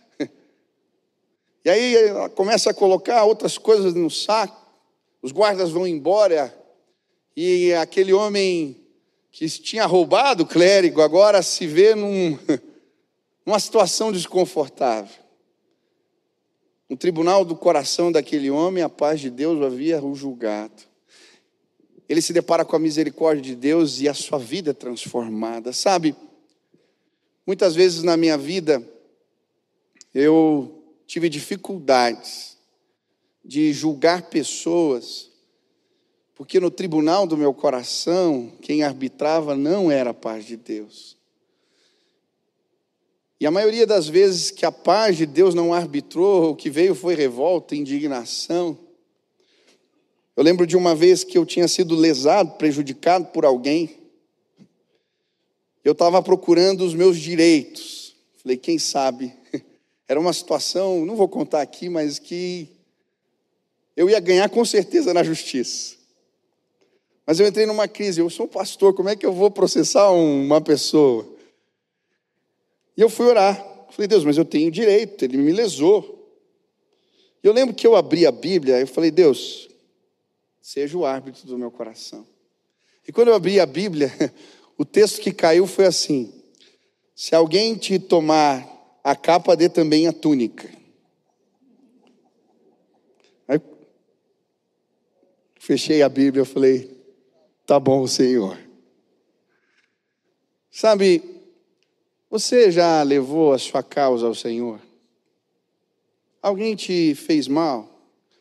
E 1.64 1.70
aí 1.70 1.96
ela 1.96 2.30
começa 2.30 2.70
a 2.70 2.74
colocar 2.74 3.24
outras 3.26 3.58
coisas 3.58 3.94
no 3.94 4.10
saco, 4.10 4.66
os 5.22 5.32
guardas 5.32 5.70
vão 5.72 5.86
embora, 5.86 6.56
e 7.36 7.74
aquele 7.74 8.14
homem 8.14 8.78
que 9.32 9.48
tinha 9.50 9.86
roubado 9.86 10.44
o 10.44 10.48
clérigo 10.48 11.02
agora 11.02 11.42
se 11.42 11.68
vê 11.68 11.94
num 11.96 12.38
uma 13.46 13.60
situação 13.60 14.12
desconfortável. 14.12 15.16
No 16.90 16.98
tribunal 16.98 17.46
do 17.46 17.56
coração 17.56 18.12
daquele 18.12 18.50
homem, 18.50 18.84
a 18.84 18.90
paz 18.90 19.20
de 19.20 19.30
Deus 19.30 19.62
havia 19.62 20.04
o 20.04 20.16
julgado. 20.16 20.90
Ele 22.08 22.22
se 22.22 22.34
depara 22.34 22.66
com 22.66 22.76
a 22.76 22.80
misericórdia 22.80 23.44
de 23.44 23.56
Deus 23.56 24.02
e 24.02 24.10
a 24.10 24.14
sua 24.14 24.40
vida 24.40 24.72
é 24.72 24.74
transformada. 24.74 25.72
Sabe, 25.72 26.16
Muitas 27.50 27.74
vezes 27.74 28.04
na 28.04 28.16
minha 28.16 28.38
vida 28.38 28.88
eu 30.14 30.79
tive 31.10 31.28
dificuldades 31.28 32.56
de 33.44 33.74
julgar 33.74 34.30
pessoas, 34.30 35.32
porque 36.36 36.60
no 36.60 36.70
tribunal 36.70 37.26
do 37.26 37.36
meu 37.36 37.52
coração, 37.52 38.54
quem 38.62 38.84
arbitrava 38.84 39.56
não 39.56 39.90
era 39.90 40.12
a 40.12 40.14
paz 40.14 40.46
de 40.46 40.56
Deus. 40.56 41.18
E 43.40 43.48
a 43.48 43.50
maioria 43.50 43.88
das 43.88 44.08
vezes 44.08 44.52
que 44.52 44.68
a 44.68 44.72
paz 44.72 45.18
de 45.18 45.26
Deus 45.26 45.56
não 45.56 45.74
arbitrou, 45.74 46.52
o 46.52 46.56
que 46.56 46.70
veio 46.70 46.94
foi 46.94 47.16
revolta, 47.16 47.76
indignação. 47.76 48.78
Eu 50.38 50.44
lembro 50.44 50.68
de 50.68 50.78
uma 50.78 50.94
vez 50.94 51.24
que 51.24 51.40
eu 51.40 51.46
tinha 51.46 51.68
sido 51.68 51.96
lesado, 51.96 52.52
prejudicado 52.52 53.26
por 53.34 53.46
alguém. 53.46 53.98
Eu 55.84 55.94
estava 55.94 56.22
procurando 56.22 56.86
os 56.86 56.94
meus 56.94 57.18
direitos. 57.18 58.16
Falei, 58.44 58.58
quem 58.58 58.78
sabe? 58.78 59.34
Era 60.10 60.20
uma 60.20 60.34
situação, 60.34 61.06
não 61.06 61.16
vou 61.16 61.30
contar 61.30 61.62
aqui, 61.62 61.88
mas 61.88 62.18
que 62.18 62.68
eu 63.96 64.10
ia 64.10 64.20
ganhar 64.20 64.50
com 64.50 64.66
certeza 64.66 65.14
na 65.14 65.22
justiça. 65.24 65.96
Mas 67.28 67.40
eu 67.40 67.46
entrei 67.46 67.68
numa 67.68 67.88
crise. 67.88 68.20
Eu 68.20 68.28
sou 68.28 68.48
pastor, 68.48 68.96
como 68.96 69.08
é 69.08 69.16
que 69.16 69.24
eu 69.24 69.32
vou 69.32 69.52
processar 69.52 70.10
uma 70.10 70.60
pessoa? 70.60 71.30
E 72.98 73.02
eu 73.02 73.08
fui 73.08 73.28
orar. 73.28 73.56
Falei, 73.92 74.08
Deus, 74.08 74.24
mas 74.24 74.36
eu 74.36 74.44
tenho 74.44 74.72
direito, 74.72 75.24
ele 75.24 75.38
me 75.38 75.52
lesou. 75.52 76.28
E 77.44 77.48
eu 77.48 77.54
lembro 77.54 77.76
que 77.76 77.86
eu 77.86 77.96
abri 77.96 78.26
a 78.26 78.32
Bíblia, 78.32 78.80
eu 78.80 78.88
falei, 78.88 79.12
Deus, 79.12 79.70
seja 80.60 80.98
o 80.98 81.06
árbitro 81.06 81.46
do 81.46 81.56
meu 81.56 81.70
coração. 81.70 82.26
E 83.08 83.12
quando 83.12 83.28
eu 83.28 83.36
abri 83.36 83.60
a 83.60 83.66
Bíblia, 83.68 84.12
o 84.76 84.84
texto 84.84 85.22
que 85.22 85.32
caiu 85.32 85.68
foi 85.68 85.86
assim: 85.86 86.34
Se 87.14 87.36
alguém 87.36 87.76
te 87.76 88.00
tomar 88.00 88.79
a 89.10 89.16
capa, 89.16 89.56
dê 89.56 89.68
também 89.68 90.08
a 90.08 90.14
túnica. 90.14 90.70
Aí, 93.48 93.60
fechei 95.60 96.04
a 96.04 96.10
Bíblia, 96.10 96.46
falei, 96.46 96.96
tá 97.66 97.80
bom, 97.80 98.06
Senhor. 98.06 98.56
Sabe, 100.70 101.24
você 102.30 102.72
já 102.72 103.02
levou 103.02 103.52
a 103.52 103.58
sua 103.58 103.82
causa 103.82 104.28
ao 104.28 104.36
Senhor? 104.36 104.80
Alguém 106.40 106.76
te 106.76 107.16
fez 107.16 107.48
mal? 107.48 107.90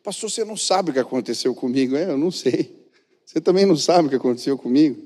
Pastor, 0.05 0.31
você 0.31 0.45
não 0.45 0.57
sabe 0.57 0.91
o 0.91 0.93
que 0.93 1.01
aconteceu 1.01 1.55
comigo. 1.55 1.97
É, 1.97 2.11
eu 2.11 2.19
não 2.19 2.31
sei. 2.31 2.77
Você 3.25 3.41
também 3.41 3.65
não 3.65 3.77
sabe 3.77 4.07
o 4.07 4.11
que 4.11 4.17
aconteceu 4.17 4.59
comigo. 4.59 5.03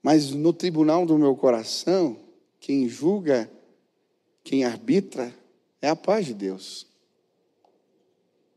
Mas 0.00 0.30
no 0.30 0.52
tribunal 0.52 1.04
do 1.04 1.18
meu 1.18 1.34
coração, 1.34 2.16
quem 2.60 2.88
julga, 2.88 3.50
quem 4.44 4.62
arbitra, 4.62 5.34
é 5.80 5.88
a 5.88 5.96
paz 5.96 6.26
de 6.26 6.34
Deus. 6.34 6.86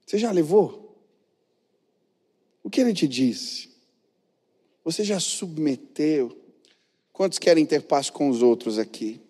Você 0.06 0.18
já 0.18 0.32
levou? 0.32 1.02
O 2.62 2.70
que 2.70 2.82
ele 2.82 2.94
te 2.94 3.08
disse? 3.08 3.70
Você 4.84 5.04
já 5.04 5.20
submeteu? 5.20 6.38
Quantos 7.14 7.40
querem 7.40 7.66
ter 7.66 7.82
paz 7.84 8.10
com 8.10 8.30
os 8.30 8.42
outros 8.42 8.78
aqui? 8.78 9.22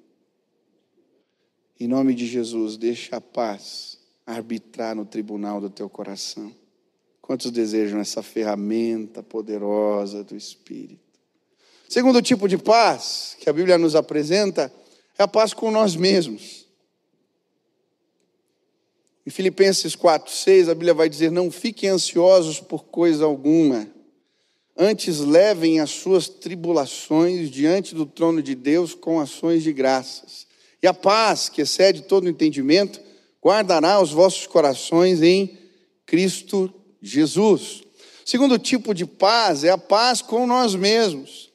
Em 1.79 1.87
nome 1.87 2.15
de 2.15 2.25
Jesus, 2.25 2.75
deixa 2.75 3.17
a 3.17 3.21
paz 3.21 3.99
arbitrar 4.25 4.95
no 4.95 5.05
tribunal 5.05 5.61
do 5.61 5.69
teu 5.69 5.87
coração. 5.87 6.53
Quantos 7.21 7.51
desejam 7.51 7.99
essa 7.99 8.23
ferramenta 8.23 9.21
poderosa 9.21 10.23
do 10.23 10.35
Espírito? 10.35 11.19
Segundo 11.87 12.21
tipo 12.21 12.47
de 12.47 12.57
paz 12.57 13.37
que 13.39 13.49
a 13.49 13.53
Bíblia 13.53 13.77
nos 13.77 13.95
apresenta 13.95 14.73
é 15.17 15.23
a 15.23 15.27
paz 15.27 15.53
com 15.53 15.71
nós 15.71 15.95
mesmos. 15.95 16.65
Em 19.25 19.29
Filipenses 19.29 19.95
4, 19.95 20.31
6, 20.31 20.69
a 20.69 20.73
Bíblia 20.73 20.93
vai 20.93 21.09
dizer: 21.09 21.31
Não 21.31 21.51
fiquem 21.51 21.89
ansiosos 21.89 22.59
por 22.59 22.85
coisa 22.85 23.25
alguma 23.25 23.87
Antes 24.79 25.19
levem 25.19 25.79
as 25.79 25.89
suas 25.89 26.29
tribulações 26.29 27.49
diante 27.49 27.95
do 27.95 28.05
trono 28.05 28.43
de 28.43 28.53
Deus 28.53 28.93
com 28.93 29.19
ações 29.19 29.63
de 29.63 29.73
graças. 29.73 30.45
E 30.83 30.85
a 30.85 30.93
paz, 30.93 31.49
que 31.49 31.63
excede 31.63 32.03
todo 32.03 32.29
entendimento, 32.29 33.01
guardará 33.43 33.99
os 33.99 34.11
vossos 34.11 34.45
corações 34.45 35.23
em 35.23 35.57
Cristo 36.05 36.71
Jesus. 37.01 37.81
Segundo 38.23 38.59
tipo 38.59 38.93
de 38.93 39.03
paz 39.03 39.63
é 39.63 39.71
a 39.71 39.79
paz 39.79 40.21
com 40.21 40.45
nós 40.45 40.75
mesmos. 40.75 41.51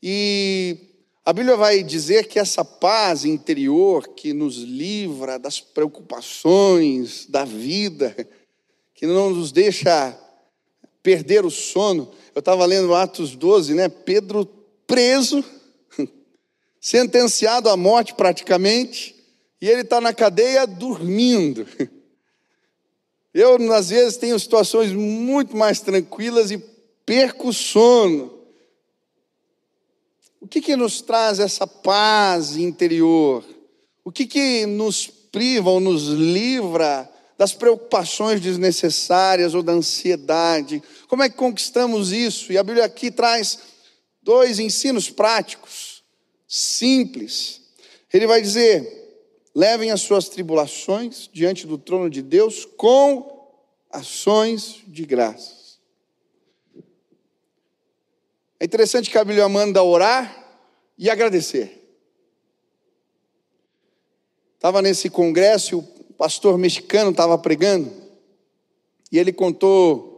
E 0.00 0.85
a 1.26 1.32
Bíblia 1.32 1.56
vai 1.56 1.82
dizer 1.82 2.28
que 2.28 2.38
essa 2.38 2.64
paz 2.64 3.24
interior 3.24 4.06
que 4.06 4.32
nos 4.32 4.58
livra 4.58 5.40
das 5.40 5.58
preocupações 5.58 7.26
da 7.28 7.44
vida, 7.44 8.16
que 8.94 9.08
não 9.08 9.30
nos 9.30 9.50
deixa 9.50 10.16
perder 11.02 11.44
o 11.44 11.50
sono, 11.50 12.12
eu 12.32 12.38
estava 12.38 12.64
lendo 12.64 12.94
Atos 12.94 13.34
12, 13.34 13.74
né? 13.74 13.88
Pedro 13.88 14.46
preso, 14.86 15.44
sentenciado 16.80 17.68
à 17.70 17.76
morte 17.76 18.14
praticamente, 18.14 19.16
e 19.60 19.68
ele 19.68 19.80
está 19.80 20.00
na 20.00 20.14
cadeia 20.14 20.64
dormindo. 20.64 21.66
Eu, 23.34 23.70
às 23.74 23.90
vezes, 23.90 24.16
tenho 24.16 24.38
situações 24.40 24.92
muito 24.92 25.54
mais 25.54 25.80
tranquilas 25.80 26.50
e 26.50 26.56
perco 27.04 27.48
o 27.48 27.52
sono. 27.52 28.35
O 30.40 30.46
que, 30.46 30.60
que 30.60 30.76
nos 30.76 31.00
traz 31.00 31.38
essa 31.38 31.66
paz 31.66 32.56
interior? 32.56 33.44
O 34.04 34.12
que, 34.12 34.26
que 34.26 34.66
nos 34.66 35.06
priva 35.06 35.70
ou 35.70 35.80
nos 35.80 36.06
livra 36.08 37.10
das 37.36 37.52
preocupações 37.52 38.40
desnecessárias 38.40 39.54
ou 39.54 39.62
da 39.62 39.72
ansiedade. 39.72 40.82
Como 41.06 41.22
é 41.22 41.28
que 41.28 41.36
conquistamos 41.36 42.12
isso? 42.12 42.52
E 42.52 42.58
a 42.58 42.62
Bíblia 42.62 42.84
aqui 42.84 43.10
traz 43.10 43.58
dois 44.22 44.58
ensinos 44.58 45.10
práticos, 45.10 46.02
simples. 46.48 47.60
Ele 48.12 48.26
vai 48.26 48.40
dizer: 48.40 49.20
levem 49.54 49.90
as 49.90 50.00
suas 50.00 50.28
tribulações 50.28 51.28
diante 51.32 51.66
do 51.66 51.76
trono 51.76 52.08
de 52.08 52.22
Deus 52.22 52.64
com 52.64 53.50
ações 53.92 54.82
de 54.86 55.04
graças. 55.04 55.65
É 58.58 58.64
interessante 58.64 59.10
que 59.10 59.18
a 59.18 59.24
Bíblia 59.24 59.48
manda 59.48 59.82
orar 59.82 60.44
e 60.96 61.10
agradecer. 61.10 61.82
Estava 64.54 64.80
nesse 64.80 65.10
congresso 65.10 65.78
o 65.78 66.14
pastor 66.14 66.56
mexicano 66.56 67.10
estava 67.10 67.36
pregando 67.36 67.92
e 69.12 69.18
ele 69.18 69.32
contou 69.32 70.16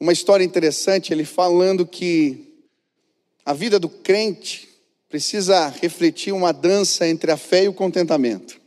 uma 0.00 0.12
história 0.12 0.42
interessante, 0.42 1.12
ele 1.12 1.24
falando 1.24 1.86
que 1.86 2.66
a 3.44 3.52
vida 3.52 3.78
do 3.78 3.88
crente 3.88 4.68
precisa 5.08 5.68
refletir 5.68 6.32
uma 6.32 6.52
dança 6.52 7.06
entre 7.06 7.30
a 7.30 7.36
fé 7.36 7.64
e 7.64 7.68
o 7.68 7.74
contentamento. 7.74 8.60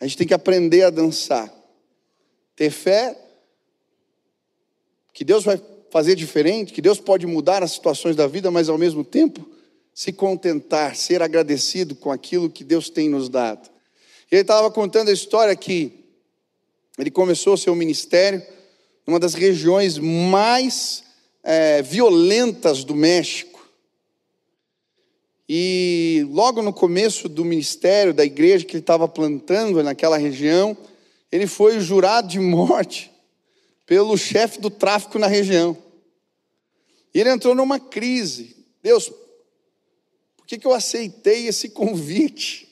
A 0.00 0.06
gente 0.06 0.16
tem 0.16 0.26
que 0.26 0.32
aprender 0.32 0.84
a 0.84 0.90
dançar. 0.90 1.52
Ter 2.54 2.70
fé 2.70 3.16
que 5.12 5.24
Deus 5.24 5.44
vai 5.44 5.58
fazer 5.90 6.14
diferente, 6.14 6.72
que 6.72 6.82
Deus 6.82 7.00
pode 7.00 7.26
mudar 7.26 7.62
as 7.62 7.72
situações 7.72 8.14
da 8.14 8.26
vida, 8.26 8.50
mas 8.50 8.68
ao 8.68 8.78
mesmo 8.78 9.04
tempo 9.04 9.48
se 9.94 10.12
contentar, 10.12 10.94
ser 10.94 11.22
agradecido 11.22 11.94
com 11.94 12.12
aquilo 12.12 12.48
que 12.48 12.62
Deus 12.62 12.88
tem 12.88 13.08
nos 13.08 13.28
dado. 13.28 13.68
Ele 14.30 14.42
estava 14.42 14.70
contando 14.70 15.08
a 15.08 15.12
história 15.12 15.56
que 15.56 16.04
ele 16.98 17.10
começou 17.10 17.56
seu 17.56 17.74
ministério 17.74 18.42
numa 19.06 19.18
das 19.18 19.34
regiões 19.34 19.98
mais 19.98 21.02
é, 21.42 21.82
violentas 21.82 22.84
do 22.84 22.94
México. 22.94 23.58
E 25.48 26.26
logo 26.30 26.60
no 26.60 26.72
começo 26.72 27.28
do 27.28 27.44
ministério, 27.44 28.12
da 28.12 28.24
igreja 28.24 28.64
que 28.64 28.74
ele 28.74 28.82
estava 28.82 29.08
plantando 29.08 29.82
naquela 29.82 30.18
região, 30.18 30.76
ele 31.32 31.46
foi 31.46 31.80
jurado 31.80 32.28
de 32.28 32.38
morte 32.38 33.10
pelo 33.88 34.18
chefe 34.18 34.60
do 34.60 34.68
tráfico 34.68 35.18
na 35.18 35.26
região. 35.26 35.74
E 37.14 37.18
ele 37.18 37.30
entrou 37.30 37.54
numa 37.54 37.80
crise. 37.80 38.54
Deus, 38.82 39.10
por 40.36 40.46
que, 40.46 40.58
que 40.58 40.66
eu 40.66 40.74
aceitei 40.74 41.46
esse 41.46 41.70
convite? 41.74 42.68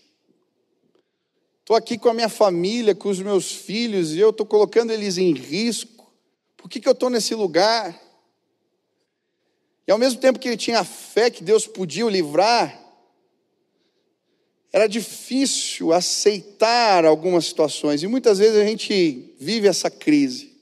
Estou 1.60 1.74
aqui 1.74 1.96
com 1.96 2.10
a 2.10 2.14
minha 2.14 2.28
família, 2.28 2.94
com 2.94 3.08
os 3.08 3.18
meus 3.18 3.50
filhos, 3.50 4.12
e 4.12 4.18
eu 4.18 4.28
estou 4.28 4.44
colocando 4.44 4.92
eles 4.92 5.16
em 5.16 5.32
risco. 5.32 6.06
Por 6.54 6.68
que, 6.68 6.78
que 6.78 6.86
eu 6.86 6.92
estou 6.92 7.08
nesse 7.08 7.34
lugar? 7.34 7.98
E 9.88 9.90
ao 9.90 9.98
mesmo 9.98 10.20
tempo 10.20 10.38
que 10.38 10.48
ele 10.48 10.56
tinha 10.58 10.80
a 10.80 10.84
fé 10.84 11.30
que 11.30 11.42
Deus 11.42 11.66
podia 11.66 12.04
o 12.04 12.10
livrar, 12.10 12.78
era 14.70 14.86
difícil 14.86 15.94
aceitar 15.94 17.06
algumas 17.06 17.46
situações. 17.46 18.02
E 18.02 18.06
muitas 18.06 18.38
vezes 18.38 18.60
a 18.60 18.64
gente 18.66 19.34
vive 19.40 19.66
essa 19.66 19.90
crise. 19.90 20.55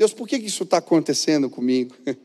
Deus, 0.00 0.14
por 0.14 0.26
que, 0.26 0.36
isso 0.36 0.62
está 0.62 0.78
acontecendo 0.78 1.50
comigo? 1.50 1.94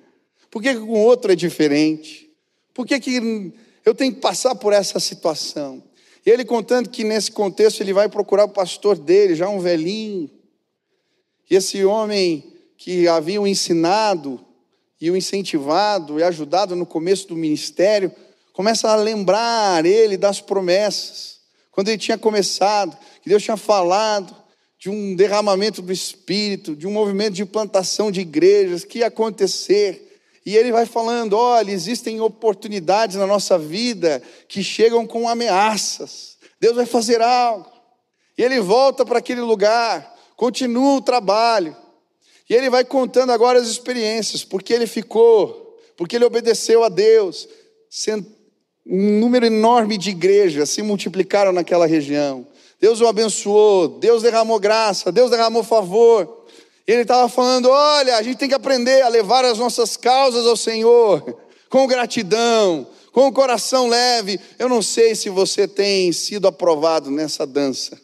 Por 0.49 0.61
que, 0.61 0.73
com 0.73 1.03
outro 1.03 1.33
é 1.33 1.35
diferente? 1.35 2.31
Por 2.73 2.87
que, 2.87 2.97
que 3.01 3.51
eu 3.83 3.93
tenho 3.93 4.13
que 4.13 4.21
passar 4.21 4.55
por 4.55 4.71
essa 4.71 4.97
situação. 4.97 5.83
E 6.25 6.29
ele 6.29 6.45
contando 6.45 6.89
que 6.89 7.03
nesse 7.03 7.29
contexto 7.29 7.81
ele 7.81 7.91
vai 7.91 8.07
procurar 8.07 8.45
o 8.45 8.49
pastor 8.49 8.97
dele, 8.97 9.35
já 9.35 9.49
um 9.49 9.59
velhinho. 9.59 10.31
E 11.49 11.55
esse 11.57 11.83
homem 11.83 12.53
que 12.77 13.09
havia 13.09 13.41
o 13.41 13.45
ensinado 13.45 14.39
e 15.01 15.11
o 15.11 15.17
incentivado 15.17 16.17
e 16.17 16.23
ajudado 16.23 16.77
no 16.77 16.85
começo 16.85 17.27
do 17.27 17.35
ministério, 17.35 18.09
começa 18.53 18.89
a 18.89 18.95
lembrar 18.95 19.85
ele 19.85 20.15
das 20.15 20.39
promessas. 20.39 21.41
Quando 21.71 21.89
ele 21.89 21.97
tinha 21.97 22.17
começado, 22.17 22.97
que 23.21 23.27
Deus 23.27 23.43
tinha 23.43 23.57
falado 23.57 24.44
de 24.85 24.89
um 24.91 25.15
derramamento 25.15 25.81
do 25.81 25.91
Espírito, 25.91 26.75
de 26.75 26.85
um 26.85 26.91
movimento 26.91 27.33
de 27.33 27.43
plantação 27.43 28.11
de 28.11 28.21
igrejas 28.21 28.83
que 28.83 28.99
ia 28.99 29.07
acontecer. 29.07 30.19
E 30.45 30.55
ele 30.55 30.71
vai 30.71 30.85
falando: 30.85 31.33
olha, 31.35 31.71
existem 31.71 32.21
oportunidades 32.21 33.15
na 33.15 33.25
nossa 33.25 33.57
vida 33.57 34.21
que 34.47 34.63
chegam 34.63 35.07
com 35.07 35.27
ameaças. 35.27 36.37
Deus 36.61 36.75
vai 36.75 36.85
fazer 36.85 37.19
algo. 37.19 37.67
E 38.37 38.43
ele 38.43 38.59
volta 38.59 39.03
para 39.03 39.17
aquele 39.17 39.41
lugar, 39.41 40.15
continua 40.37 40.97
o 40.97 41.01
trabalho. 41.01 41.75
E 42.47 42.53
ele 42.53 42.69
vai 42.69 42.85
contando 42.85 43.31
agora 43.31 43.59
as 43.59 43.67
experiências, 43.67 44.43
porque 44.43 44.71
ele 44.71 44.85
ficou, 44.85 45.79
porque 45.97 46.15
ele 46.15 46.25
obedeceu 46.25 46.83
a 46.83 46.89
Deus. 46.89 47.49
Um 48.85 49.19
número 49.19 49.47
enorme 49.47 49.97
de 49.97 50.11
igrejas 50.11 50.69
se 50.69 50.83
multiplicaram 50.83 51.51
naquela 51.51 51.87
região. 51.87 52.45
Deus 52.79 53.01
o 53.01 53.07
abençoou, 53.07 53.87
Deus 53.87 54.21
derramou 54.21 54.59
graça, 54.59 55.11
Deus 55.11 55.31
derramou 55.31 55.63
favor. 55.63 56.45
E 56.87 56.91
ele 56.91 57.01
estava 57.01 57.27
falando: 57.27 57.69
olha, 57.69 58.17
a 58.17 58.21
gente 58.21 58.37
tem 58.37 58.49
que 58.49 58.55
aprender 58.55 59.01
a 59.01 59.07
levar 59.07 59.43
as 59.45 59.57
nossas 59.57 59.97
causas 59.97 60.45
ao 60.45 60.55
Senhor, 60.55 61.37
com 61.69 61.87
gratidão, 61.87 62.87
com 63.11 63.27
o 63.27 63.33
coração 63.33 63.87
leve. 63.87 64.39
Eu 64.59 64.69
não 64.69 64.81
sei 64.81 65.15
se 65.15 65.29
você 65.29 65.67
tem 65.67 66.11
sido 66.11 66.47
aprovado 66.47 67.09
nessa 67.09 67.45
dança. 67.45 67.99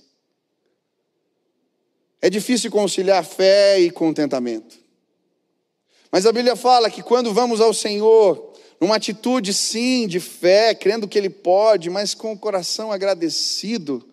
É 2.21 2.29
difícil 2.29 2.69
conciliar 2.71 3.25
fé 3.25 3.79
e 3.79 3.89
contentamento. 3.89 4.79
Mas 6.11 6.25
a 6.25 6.31
Bíblia 6.31 6.55
fala 6.55 6.89
que 6.89 7.01
quando 7.01 7.33
vamos 7.33 7.59
ao 7.61 7.73
Senhor, 7.73 8.53
numa 8.79 8.95
atitude 8.95 9.53
sim 9.53 10.07
de 10.07 10.19
fé, 10.19 10.75
crendo 10.75 11.07
que 11.07 11.17
Ele 11.17 11.29
pode, 11.29 11.89
mas 11.89 12.13
com 12.13 12.33
o 12.33 12.37
coração 12.37 12.91
agradecido, 12.91 14.07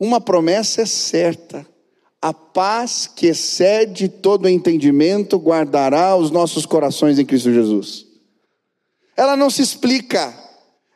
uma 0.00 0.20
promessa 0.20 0.82
é 0.82 0.86
certa 0.86 1.66
a 2.20 2.34
paz 2.34 3.06
que 3.06 3.28
excede 3.28 4.08
todo 4.08 4.48
entendimento 4.48 5.38
guardará 5.38 6.16
os 6.16 6.30
nossos 6.30 6.66
corações 6.66 7.18
em 7.18 7.24
Cristo 7.24 7.52
Jesus. 7.52 8.06
Ela 9.16 9.36
não 9.36 9.48
se 9.48 9.62
explica, 9.62 10.34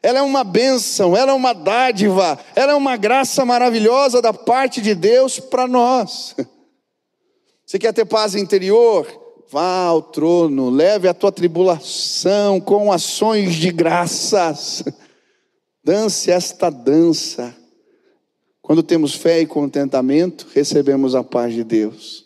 ela 0.03 0.19
é 0.19 0.23
uma 0.23 0.43
bênção, 0.43 1.17
ela 1.17 1.31
é 1.31 1.35
uma 1.35 1.53
dádiva, 1.53 2.39
ela 2.57 2.73
é 2.73 2.75
uma 2.75 2.97
graça 2.97 3.45
maravilhosa 3.45 4.21
da 4.21 4.33
parte 4.33 4.81
de 4.81 4.95
Deus 4.95 5.39
para 5.39 5.67
nós. 5.69 6.35
Você 7.65 7.79
quer 7.79 7.93
ter 7.93 8.05
paz 8.05 8.35
interior? 8.35 9.07
Vá 9.49 9.85
ao 9.85 10.03
trono, 10.03 10.71
leve 10.71 11.07
a 11.07 11.15
tua 11.15 11.31
tribulação 11.31 12.61
com 12.61 12.91
ações 12.91 13.55
de 13.55 13.71
graças. 13.71 14.83
Dance 15.85 16.31
esta 16.31 16.71
dança 16.71 17.62
quando 18.63 18.83
temos 18.83 19.15
fé 19.15 19.41
e 19.41 19.47
contentamento, 19.47 20.47
recebemos 20.55 21.17
a 21.17 21.25
paz 21.25 21.53
de 21.53 21.65
Deus. 21.65 22.25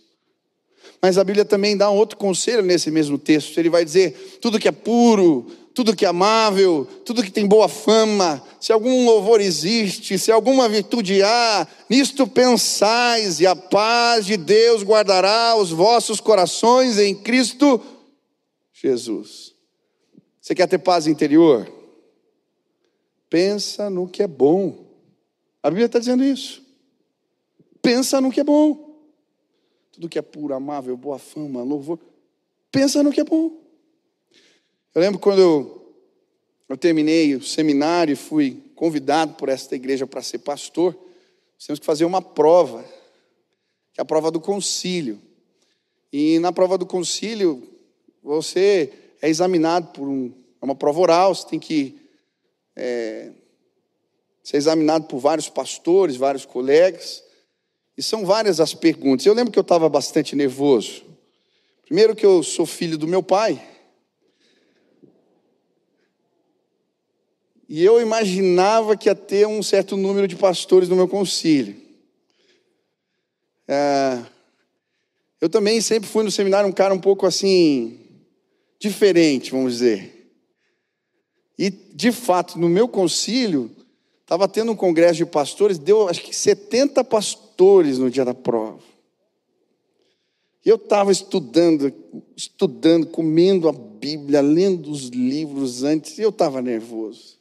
Mas 1.01 1.18
a 1.18 1.25
Bíblia 1.25 1.44
também 1.44 1.77
dá 1.77 1.90
um 1.90 1.96
outro 1.96 2.18
conselho 2.18 2.62
nesse 2.62 2.90
mesmo 2.90 3.18
texto. 3.18 3.57
Ele 3.59 3.70
vai 3.70 3.85
dizer: 3.85 4.38
tudo 4.40 4.59
que 4.59 4.68
é 4.68 4.72
puro, 4.72 5.46
tudo 5.75 5.94
que 5.94 6.05
é 6.05 6.09
amável, 6.09 6.87
tudo 7.05 7.22
que 7.22 7.31
tem 7.31 7.46
boa 7.46 7.68
fama, 7.68 8.42
se 8.61 8.72
algum 8.72 9.05
louvor 9.05 9.40
existe, 9.40 10.18
se 10.18 10.33
alguma 10.33 10.68
virtude 10.68 11.22
há, 11.22 11.66
nisto 11.88 12.27
pensais, 12.27 13.40
e 13.40 13.46
a 13.46 13.55
paz 13.55 14.27
de 14.27 14.37
Deus 14.37 14.83
guardará 14.83 15.57
os 15.57 15.70
vossos 15.70 16.20
corações 16.20 16.99
em 16.99 17.14
Cristo 17.14 17.81
Jesus. 18.72 19.55
Você 20.40 20.55
quer 20.55 20.66
ter 20.66 20.79
paz 20.79 21.07
interior? 21.07 21.70
Pensa 23.29 23.90
no 23.90 24.07
que 24.07 24.22
é 24.22 24.27
bom. 24.29 24.86
A 25.62 25.71
Bíblia 25.71 25.87
está 25.87 25.99
dizendo 25.99 26.23
isso. 26.25 26.64
Pensa 27.83 28.21
no 28.21 28.31
que 28.31 28.40
é 28.40 28.45
bom. 28.45 28.87
Tudo 29.92 30.09
que 30.09 30.19
é 30.19 30.23
puro, 30.23 30.55
amável, 30.55 30.97
boa 30.97 31.19
fama, 31.19 31.62
louvor. 31.62 31.99
Pensa 32.71 33.03
no 33.03 33.12
que 33.12 33.21
é 33.21 33.25
bom. 33.25 33.64
Eu 34.95 35.01
lembro 35.01 35.19
quando 35.19 35.38
eu, 35.38 35.95
eu 36.69 36.77
terminei 36.77 37.35
o 37.35 37.42
seminário 37.42 38.12
e 38.12 38.16
fui 38.16 38.62
convidado 38.75 39.35
por 39.35 39.49
esta 39.49 39.75
igreja 39.75 40.07
para 40.07 40.23
ser 40.23 40.38
pastor, 40.38 40.97
temos 41.64 41.81
que 41.81 41.87
fazer 41.87 42.05
uma 42.05 42.21
prova, 42.21 42.85
que 43.92 44.01
é 44.01 44.03
a 44.03 44.05
prova 44.05 44.31
do 44.31 44.40
concílio. 44.40 45.21
E 46.12 46.38
na 46.38 46.53
prova 46.53 46.77
do 46.77 46.85
concílio, 46.85 47.66
você 48.23 48.92
é 49.23 49.29
examinado 49.29 49.88
por 49.88 50.07
um, 50.07 50.33
é 50.61 50.64
uma 50.64 50.75
prova 50.75 51.01
oral, 51.01 51.35
você 51.35 51.47
tem 51.49 51.59
que 51.59 51.99
é, 52.75 53.33
ser 54.47 54.59
examinado 54.59 55.09
por 55.09 55.19
vários 55.19 55.49
pastores, 55.49 56.15
vários 56.15 56.47
colegas, 56.47 57.21
e 57.99 58.03
são 58.03 58.25
várias 58.25 58.61
as 58.61 58.73
perguntas. 58.75 59.27
Eu 59.27 59.35
lembro 59.35 59.53
que 59.53 59.59
eu 59.59 59.63
estava 59.63 59.89
bastante 59.89 60.37
nervoso. 60.37 61.03
Primeiro, 61.85 62.15
que 62.15 62.25
eu 62.25 62.45
sou 62.45 62.65
filho 62.65 62.97
do 62.97 63.09
meu 63.09 63.25
pai. 63.25 63.61
E 67.69 67.85
eu 67.85 68.01
imaginava 68.01 68.97
que 68.97 69.09
ia 69.09 69.17
ter 69.17 69.49
um 69.49 69.61
certo 69.65 69.97
número 69.97 70.29
de 70.29 70.37
pastores 70.37 70.89
no 70.89 70.95
meu 70.95 71.09
concílio. 71.09 71.75
É, 73.67 74.23
eu 75.41 75.49
também 75.49 75.81
sempre 75.81 76.09
fui 76.09 76.23
no 76.23 76.31
seminário 76.31 76.71
um 76.71 76.73
cara 76.73 76.95
um 76.95 77.01
pouco 77.01 77.27
assim, 77.27 77.99
diferente, 78.79 79.51
vamos 79.51 79.73
dizer. 79.73 80.31
E, 81.59 81.69
de 81.69 82.13
fato, 82.13 82.61
no 82.61 82.69
meu 82.69 82.87
concílio, 82.87 83.75
Estava 84.27 84.49
tendo 84.49 84.73
um 84.73 84.77
congresso 84.77 85.19
de 85.19 85.25
pastores, 85.25 85.79
deu 85.79 86.09
acho 86.09 86.21
que 86.21 86.35
70 86.35 87.05
pastores 87.05 87.97
no 87.97 88.11
dia 88.11 88.25
da 88.25 88.35
prova. 88.35 88.81
E 90.65 90.69
eu 90.69 90.75
estava 90.75 91.12
estudando, 91.12 91.95
estudando, 92.37 93.07
comendo 93.07 93.69
a 93.69 93.73
Bíblia, 93.73 94.41
lendo 94.41 94.91
os 94.91 95.05
livros 95.11 95.85
antes, 95.85 96.19
e 96.19 96.23
eu 96.23 96.31
estava 96.31 96.61
nervoso. 96.61 97.39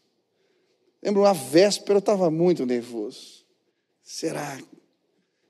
Lembro, 1.02 1.26
a 1.26 1.34
véspera 1.34 1.96
eu 1.96 2.00
estava 2.00 2.30
muito 2.30 2.68
nervoso. 2.68 3.44
Será? 4.04 4.60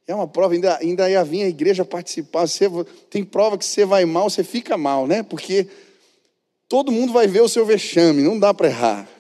É 0.08 0.16
uma 0.16 0.30
prova, 0.30 0.54
ainda, 0.54 0.78
ainda 0.78 1.10
ia 1.10 1.22
vir 1.26 1.44
a 1.44 1.50
igreja 1.50 1.84
participar. 1.84 2.48
Você, 2.48 2.70
tem 3.10 3.26
prova 3.26 3.58
que 3.58 3.66
você 3.66 3.84
vai 3.84 4.06
mal, 4.06 4.30
você 4.30 4.42
fica 4.42 4.78
mal, 4.78 5.06
né? 5.06 5.22
Porque 5.22 5.68
todo 6.70 6.94
mundo 6.94 7.12
vai 7.12 7.28
ver 7.28 7.42
o 7.42 7.50
seu 7.50 7.66
vexame, 7.66 8.24
não 8.24 8.40
dá 8.40 8.54
para 8.54 8.68
errar. 8.70 9.15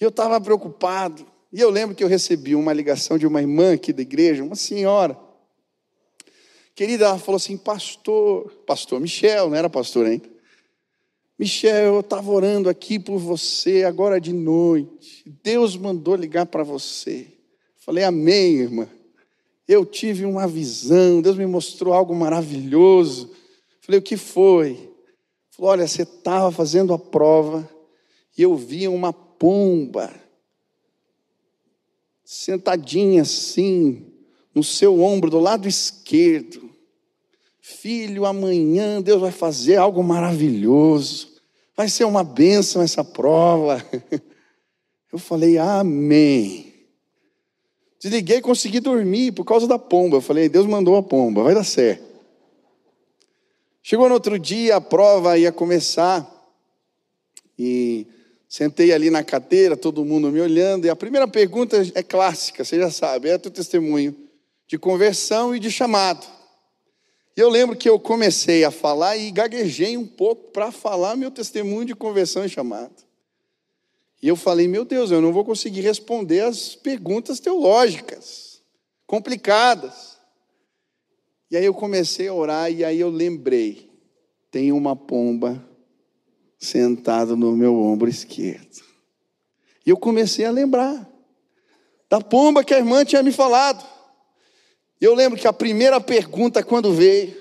E 0.00 0.04
eu 0.04 0.08
estava 0.08 0.40
preocupado. 0.40 1.26
E 1.52 1.60
eu 1.60 1.68
lembro 1.68 1.94
que 1.94 2.02
eu 2.02 2.08
recebi 2.08 2.54
uma 2.54 2.72
ligação 2.72 3.18
de 3.18 3.26
uma 3.26 3.40
irmã 3.40 3.74
aqui 3.74 3.92
da 3.92 4.02
igreja, 4.02 4.42
uma 4.42 4.56
senhora. 4.56 5.18
Querida, 6.74 7.06
ela 7.06 7.18
falou 7.18 7.36
assim: 7.36 7.56
Pastor, 7.56 8.50
Pastor 8.66 9.00
Michel, 9.00 9.50
não 9.50 9.56
era 9.56 9.68
pastor 9.68 10.06
ainda. 10.06 10.28
Michel, 11.38 11.94
eu 11.94 12.00
estava 12.00 12.30
orando 12.30 12.68
aqui 12.68 12.98
por 12.98 13.18
você 13.18 13.84
agora 13.84 14.20
de 14.20 14.32
noite. 14.32 15.24
Deus 15.42 15.76
mandou 15.76 16.14
ligar 16.14 16.46
para 16.46 16.62
você. 16.62 17.26
Falei, 17.78 18.04
Amém, 18.04 18.56
irmã. 18.56 18.88
Eu 19.66 19.86
tive 19.86 20.24
uma 20.24 20.48
visão, 20.48 21.22
Deus 21.22 21.36
me 21.36 21.46
mostrou 21.46 21.94
algo 21.94 22.14
maravilhoso. 22.14 23.30
Falei, 23.80 24.00
o 24.00 24.02
que 24.02 24.16
foi? 24.16 24.90
Falou, 25.50 25.70
olha, 25.70 25.86
você 25.86 26.02
estava 26.02 26.50
fazendo 26.50 26.92
a 26.92 26.98
prova 26.98 27.68
e 28.36 28.42
eu 28.42 28.56
vi 28.56 28.88
uma 28.88 29.12
pomba, 29.40 30.12
sentadinha 32.22 33.22
assim, 33.22 34.06
no 34.54 34.62
seu 34.62 35.00
ombro, 35.00 35.30
do 35.30 35.40
lado 35.40 35.66
esquerdo. 35.66 36.70
Filho, 37.58 38.26
amanhã 38.26 39.00
Deus 39.00 39.18
vai 39.18 39.32
fazer 39.32 39.76
algo 39.76 40.04
maravilhoso. 40.04 41.40
Vai 41.74 41.88
ser 41.88 42.04
uma 42.04 42.22
bênção 42.22 42.82
essa 42.82 43.02
prova. 43.02 43.82
Eu 45.10 45.18
falei, 45.18 45.56
Amém. 45.56 46.74
Desliguei 47.98 48.38
e 48.38 48.42
consegui 48.42 48.78
dormir 48.78 49.32
por 49.32 49.44
causa 49.44 49.66
da 49.66 49.78
pomba. 49.78 50.18
Eu 50.18 50.20
falei, 50.20 50.50
Deus 50.50 50.66
mandou 50.66 50.96
a 50.96 51.02
pomba, 51.02 51.42
vai 51.42 51.54
dar 51.54 51.64
certo. 51.64 52.04
Chegou 53.82 54.06
no 54.06 54.14
outro 54.14 54.38
dia, 54.38 54.76
a 54.76 54.80
prova 54.80 55.38
ia 55.38 55.50
começar. 55.50 56.28
E 57.58 58.06
Sentei 58.50 58.92
ali 58.92 59.10
na 59.10 59.22
cadeira, 59.22 59.76
todo 59.76 60.04
mundo 60.04 60.28
me 60.32 60.40
olhando, 60.40 60.84
e 60.84 60.90
a 60.90 60.96
primeira 60.96 61.28
pergunta 61.28 61.80
é 61.94 62.02
clássica, 62.02 62.64
você 62.64 62.80
já 62.80 62.90
sabe, 62.90 63.28
é 63.28 63.38
teu 63.38 63.48
testemunho 63.48 64.12
de 64.66 64.76
conversão 64.76 65.54
e 65.54 65.60
de 65.60 65.70
chamado. 65.70 66.26
E 67.36 67.40
eu 67.40 67.48
lembro 67.48 67.76
que 67.76 67.88
eu 67.88 67.96
comecei 67.96 68.64
a 68.64 68.72
falar 68.72 69.16
e 69.16 69.30
gaguejei 69.30 69.96
um 69.96 70.04
pouco 70.04 70.50
para 70.50 70.72
falar 70.72 71.14
meu 71.14 71.30
testemunho 71.30 71.84
de 71.84 71.94
conversão 71.94 72.44
e 72.44 72.48
chamado. 72.48 73.04
E 74.20 74.26
eu 74.26 74.34
falei, 74.34 74.66
meu 74.66 74.84
Deus, 74.84 75.12
eu 75.12 75.20
não 75.20 75.32
vou 75.32 75.44
conseguir 75.44 75.82
responder 75.82 76.40
as 76.40 76.74
perguntas 76.74 77.38
teológicas, 77.38 78.60
complicadas. 79.06 80.18
E 81.48 81.56
aí 81.56 81.64
eu 81.64 81.72
comecei 81.72 82.26
a 82.26 82.34
orar 82.34 82.68
e 82.68 82.84
aí 82.84 82.98
eu 82.98 83.10
lembrei, 83.10 83.88
tem 84.50 84.72
uma 84.72 84.96
pomba 84.96 85.69
sentada 86.60 87.34
no 87.34 87.56
meu 87.56 87.74
ombro 87.74 88.08
esquerdo. 88.08 88.84
E 89.84 89.90
eu 89.90 89.96
comecei 89.96 90.44
a 90.44 90.50
lembrar 90.50 91.08
da 92.08 92.20
pomba 92.20 92.62
que 92.62 92.74
a 92.74 92.78
irmã 92.78 93.04
tinha 93.04 93.22
me 93.22 93.32
falado. 93.32 93.84
Eu 95.00 95.14
lembro 95.14 95.38
que 95.38 95.48
a 95.48 95.52
primeira 95.52 95.98
pergunta, 96.00 96.62
quando 96.62 96.92
veio, 96.92 97.34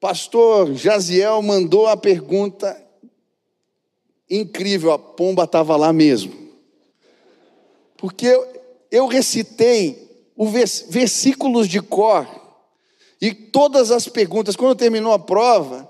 pastor 0.00 0.74
Jaziel 0.74 1.40
mandou 1.40 1.86
a 1.86 1.96
pergunta 1.96 2.76
incrível, 4.28 4.90
a 4.92 4.98
pomba 4.98 5.44
estava 5.44 5.76
lá 5.76 5.92
mesmo. 5.92 6.34
Porque 7.96 8.26
eu, 8.26 8.60
eu 8.90 9.06
recitei 9.06 10.08
os 10.36 10.50
versículos 10.88 11.68
de 11.68 11.80
cor 11.80 12.26
e 13.20 13.32
todas 13.32 13.90
as 13.90 14.08
perguntas. 14.08 14.56
Quando 14.56 14.76
terminou 14.76 15.12
a 15.12 15.18
prova, 15.18 15.87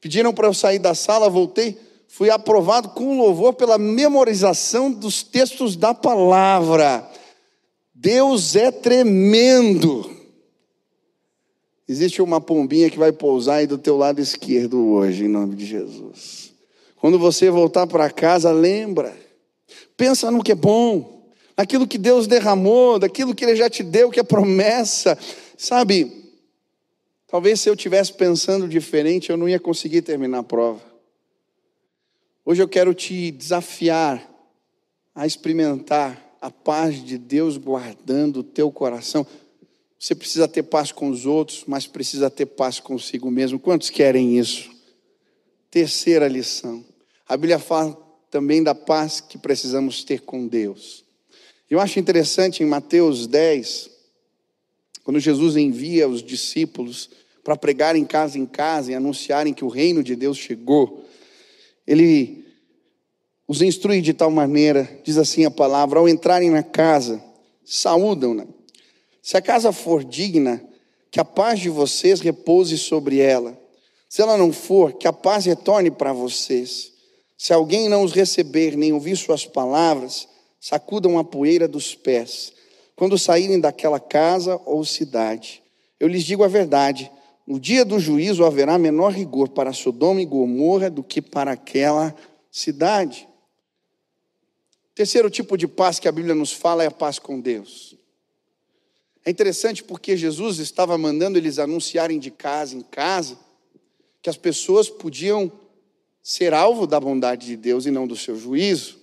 pediram 0.00 0.32
para 0.32 0.46
eu 0.46 0.54
sair 0.54 0.78
da 0.78 0.94
sala, 0.94 1.28
voltei, 1.28 1.78
fui 2.08 2.30
aprovado 2.30 2.90
com 2.90 3.18
louvor 3.18 3.54
pela 3.54 3.78
memorização 3.78 4.90
dos 4.90 5.22
textos 5.22 5.76
da 5.76 5.92
palavra. 5.92 7.08
Deus 7.94 8.54
é 8.56 8.70
tremendo. 8.70 10.18
Existe 11.88 12.20
uma 12.20 12.40
pombinha 12.40 12.90
que 12.90 12.98
vai 12.98 13.10
pousar 13.10 13.56
aí 13.56 13.66
do 13.66 13.78
teu 13.78 13.96
lado 13.96 14.20
esquerdo 14.20 14.78
hoje, 14.88 15.24
em 15.24 15.28
nome 15.28 15.56
de 15.56 15.64
Jesus. 15.64 16.52
Quando 16.96 17.18
você 17.18 17.50
voltar 17.50 17.86
para 17.86 18.10
casa, 18.10 18.52
lembra. 18.52 19.16
Pensa 19.96 20.30
no 20.30 20.42
que 20.42 20.52
é 20.52 20.54
bom, 20.54 21.28
naquilo 21.56 21.86
que 21.86 21.98
Deus 21.98 22.26
derramou, 22.26 22.98
daquilo 22.98 23.34
que 23.34 23.44
Ele 23.44 23.56
já 23.56 23.70
te 23.70 23.82
deu, 23.82 24.10
que 24.10 24.20
é 24.20 24.22
promessa. 24.22 25.18
Sabe, 25.56 26.27
talvez 27.28 27.60
se 27.60 27.68
eu 27.68 27.76
tivesse 27.76 28.12
pensando 28.12 28.66
diferente, 28.66 29.30
eu 29.30 29.36
não 29.36 29.48
ia 29.48 29.60
conseguir 29.60 30.02
terminar 30.02 30.38
a 30.40 30.42
prova. 30.42 30.82
Hoje 32.44 32.62
eu 32.62 32.68
quero 32.68 32.92
te 32.94 33.30
desafiar 33.30 34.26
a 35.14 35.26
experimentar 35.26 36.36
a 36.40 36.50
paz 36.50 37.04
de 37.04 37.18
Deus 37.18 37.56
guardando 37.56 38.38
o 38.38 38.42
teu 38.42 38.72
coração. 38.72 39.26
Você 39.98 40.14
precisa 40.14 40.48
ter 40.48 40.62
paz 40.62 40.90
com 40.90 41.10
os 41.10 41.26
outros, 41.26 41.64
mas 41.66 41.86
precisa 41.86 42.30
ter 42.30 42.46
paz 42.46 42.80
consigo 42.80 43.30
mesmo. 43.30 43.58
Quantos 43.58 43.90
querem 43.90 44.38
isso? 44.38 44.70
Terceira 45.70 46.26
lição. 46.26 46.84
A 47.28 47.36
Bíblia 47.36 47.58
fala 47.58 47.96
também 48.30 48.62
da 48.62 48.74
paz 48.74 49.20
que 49.20 49.36
precisamos 49.36 50.04
ter 50.04 50.22
com 50.22 50.46
Deus. 50.46 51.04
Eu 51.68 51.80
acho 51.80 51.98
interessante 51.98 52.62
em 52.62 52.66
Mateus 52.66 53.26
10, 53.26 53.90
quando 55.08 55.20
Jesus 55.20 55.56
envia 55.56 56.06
os 56.06 56.22
discípulos 56.22 57.08
para 57.42 57.56
pregar 57.56 57.96
em 57.96 58.04
casa 58.04 58.38
em 58.38 58.44
casa 58.44 58.92
e 58.92 58.94
anunciarem 58.94 59.54
que 59.54 59.64
o 59.64 59.68
reino 59.68 60.02
de 60.02 60.14
Deus 60.14 60.36
chegou, 60.36 61.02
ele 61.86 62.44
os 63.46 63.62
instrui 63.62 64.02
de 64.02 64.12
tal 64.12 64.30
maneira, 64.30 65.00
diz 65.02 65.16
assim 65.16 65.46
a 65.46 65.50
palavra, 65.50 65.98
ao 65.98 66.06
entrarem 66.06 66.50
na 66.50 66.62
casa, 66.62 67.24
saúdam-na 67.64 68.44
se 69.22 69.34
a 69.38 69.40
casa 69.40 69.72
for 69.72 70.04
digna, 70.04 70.62
que 71.10 71.18
a 71.18 71.24
paz 71.24 71.58
de 71.58 71.70
vocês 71.70 72.20
repouse 72.20 72.76
sobre 72.76 73.18
ela. 73.18 73.58
Se 74.10 74.20
ela 74.20 74.36
não 74.36 74.52
for, 74.52 74.92
que 74.92 75.08
a 75.08 75.12
paz 75.14 75.46
retorne 75.46 75.90
para 75.90 76.12
vocês. 76.12 76.92
Se 77.38 77.54
alguém 77.54 77.88
não 77.88 78.04
os 78.04 78.12
receber 78.12 78.76
nem 78.76 78.92
ouvir 78.92 79.16
suas 79.16 79.46
palavras, 79.46 80.28
sacudam 80.60 81.18
a 81.18 81.24
poeira 81.24 81.66
dos 81.66 81.94
pés. 81.94 82.57
Quando 82.98 83.16
saírem 83.16 83.60
daquela 83.60 84.00
casa 84.00 84.60
ou 84.66 84.84
cidade, 84.84 85.62
eu 86.00 86.08
lhes 86.08 86.24
digo 86.24 86.42
a 86.42 86.48
verdade: 86.48 87.08
no 87.46 87.60
dia 87.60 87.84
do 87.84 87.96
juízo 88.00 88.44
haverá 88.44 88.76
menor 88.76 89.12
rigor 89.12 89.50
para 89.50 89.72
Sodoma 89.72 90.20
e 90.20 90.24
Gomorra 90.24 90.90
do 90.90 91.04
que 91.04 91.22
para 91.22 91.52
aquela 91.52 92.12
cidade. 92.50 93.28
Terceiro 94.96 95.30
tipo 95.30 95.56
de 95.56 95.68
paz 95.68 96.00
que 96.00 96.08
a 96.08 96.12
Bíblia 96.12 96.34
nos 96.34 96.52
fala 96.52 96.82
é 96.82 96.88
a 96.88 96.90
paz 96.90 97.20
com 97.20 97.40
Deus. 97.40 97.96
É 99.24 99.30
interessante 99.30 99.84
porque 99.84 100.16
Jesus 100.16 100.58
estava 100.58 100.98
mandando 100.98 101.38
eles 101.38 101.60
anunciarem 101.60 102.18
de 102.18 102.32
casa 102.32 102.74
em 102.74 102.80
casa 102.80 103.38
que 104.20 104.28
as 104.28 104.36
pessoas 104.36 104.90
podiam 104.90 105.52
ser 106.20 106.52
alvo 106.52 106.84
da 106.84 106.98
bondade 106.98 107.46
de 107.46 107.56
Deus 107.56 107.86
e 107.86 107.92
não 107.92 108.08
do 108.08 108.16
seu 108.16 108.36
juízo. 108.36 108.98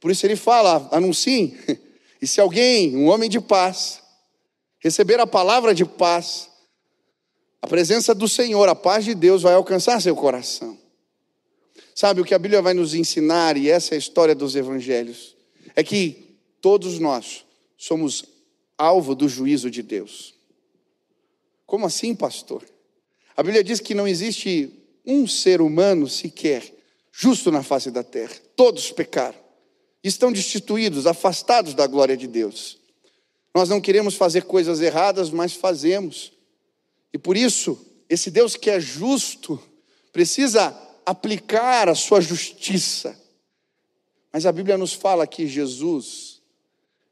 Por 0.00 0.10
isso 0.10 0.26
ele 0.26 0.34
fala: 0.34 0.88
anunciem. 0.90 1.56
E 2.20 2.26
se 2.26 2.40
alguém, 2.40 2.96
um 2.96 3.08
homem 3.08 3.28
de 3.28 3.40
paz, 3.40 4.02
receber 4.78 5.20
a 5.20 5.26
palavra 5.26 5.74
de 5.74 5.84
paz, 5.84 6.48
a 7.62 7.66
presença 7.66 8.14
do 8.14 8.28
Senhor, 8.28 8.68
a 8.68 8.74
paz 8.74 9.04
de 9.04 9.14
Deus 9.14 9.42
vai 9.42 9.54
alcançar 9.54 10.00
seu 10.00 10.14
coração. 10.14 10.78
Sabe 11.94 12.20
o 12.20 12.24
que 12.24 12.34
a 12.34 12.38
Bíblia 12.38 12.62
vai 12.62 12.74
nos 12.74 12.94
ensinar, 12.94 13.56
e 13.56 13.68
essa 13.68 13.94
é 13.94 13.96
a 13.96 13.98
história 13.98 14.34
dos 14.34 14.54
evangelhos, 14.54 15.36
é 15.74 15.82
que 15.82 16.36
todos 16.60 16.98
nós 16.98 17.44
somos 17.76 18.24
alvo 18.76 19.14
do 19.14 19.28
juízo 19.28 19.70
de 19.70 19.82
Deus. 19.82 20.34
Como 21.66 21.84
assim, 21.86 22.14
pastor? 22.14 22.64
A 23.36 23.42
Bíblia 23.42 23.62
diz 23.62 23.80
que 23.80 23.94
não 23.94 24.06
existe 24.06 24.72
um 25.04 25.26
ser 25.26 25.60
humano 25.60 26.08
sequer 26.08 26.62
justo 27.12 27.50
na 27.50 27.62
face 27.62 27.90
da 27.90 28.02
terra. 28.02 28.34
Todos 28.54 28.92
pecaram. 28.92 29.47
Estão 30.02 30.32
destituídos, 30.32 31.06
afastados 31.06 31.74
da 31.74 31.86
glória 31.86 32.16
de 32.16 32.26
Deus. 32.26 32.78
Nós 33.54 33.68
não 33.68 33.80
queremos 33.80 34.14
fazer 34.14 34.44
coisas 34.44 34.80
erradas, 34.80 35.30
mas 35.30 35.52
fazemos. 35.52 36.32
E 37.12 37.18
por 37.18 37.36
isso, 37.36 37.78
esse 38.08 38.30
Deus 38.30 38.56
que 38.56 38.70
é 38.70 38.78
justo 38.78 39.60
precisa 40.12 40.76
aplicar 41.04 41.88
a 41.88 41.94
sua 41.94 42.20
justiça. 42.20 43.18
Mas 44.32 44.46
a 44.46 44.52
Bíblia 44.52 44.78
nos 44.78 44.92
fala 44.92 45.26
que 45.26 45.46
Jesus 45.46 46.38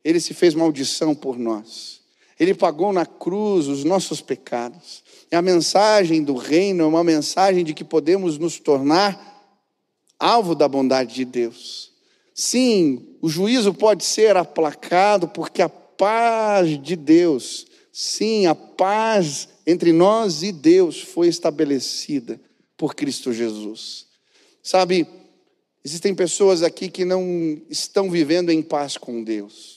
ele 0.07 0.20
se 0.20 0.32
fez 0.34 0.55
maldição 0.55 1.16
por 1.16 1.37
nós. 1.37 2.01
Ele 2.39 2.55
pagou 2.55 2.93
na 2.93 3.05
cruz 3.05 3.66
os 3.66 3.82
nossos 3.82 4.20
pecados. 4.20 5.03
E 5.32 5.34
a 5.34 5.43
mensagem 5.43 6.22
do 6.22 6.37
reino 6.37 6.84
é 6.84 6.87
uma 6.87 7.03
mensagem 7.03 7.64
de 7.64 7.74
que 7.74 7.82
podemos 7.82 8.39
nos 8.39 8.61
tornar 8.61 9.51
alvo 10.16 10.55
da 10.55 10.68
bondade 10.68 11.12
de 11.12 11.24
Deus. 11.24 11.91
Sim, 12.37 13.16
o 13.22 13.28
juízo 13.28 13.74
pode 13.74 14.05
ser 14.05 14.37
aplacado 14.37 15.26
porque 15.26 15.62
a 15.62 15.68
paz 15.68 16.80
de 16.80 16.95
Deus, 16.95 17.66
sim, 17.91 18.47
a 18.47 18.55
paz 18.55 19.49
entre 19.66 19.93
nós 19.93 20.43
e 20.43 20.53
Deus 20.53 21.01
foi 21.01 21.28
estabelecida 21.28 22.39
por 22.76 22.95
Cristo 22.95 23.32
Jesus. 23.32 24.07
Sabe, 24.62 25.07
existem 25.82 26.14
pessoas 26.14 26.62
aqui 26.62 26.91
que 26.91 27.05
não 27.05 27.61
estão 27.70 28.11
vivendo 28.11 28.51
em 28.51 28.61
paz 28.61 28.99
com 28.99 29.24
Deus 29.24 29.76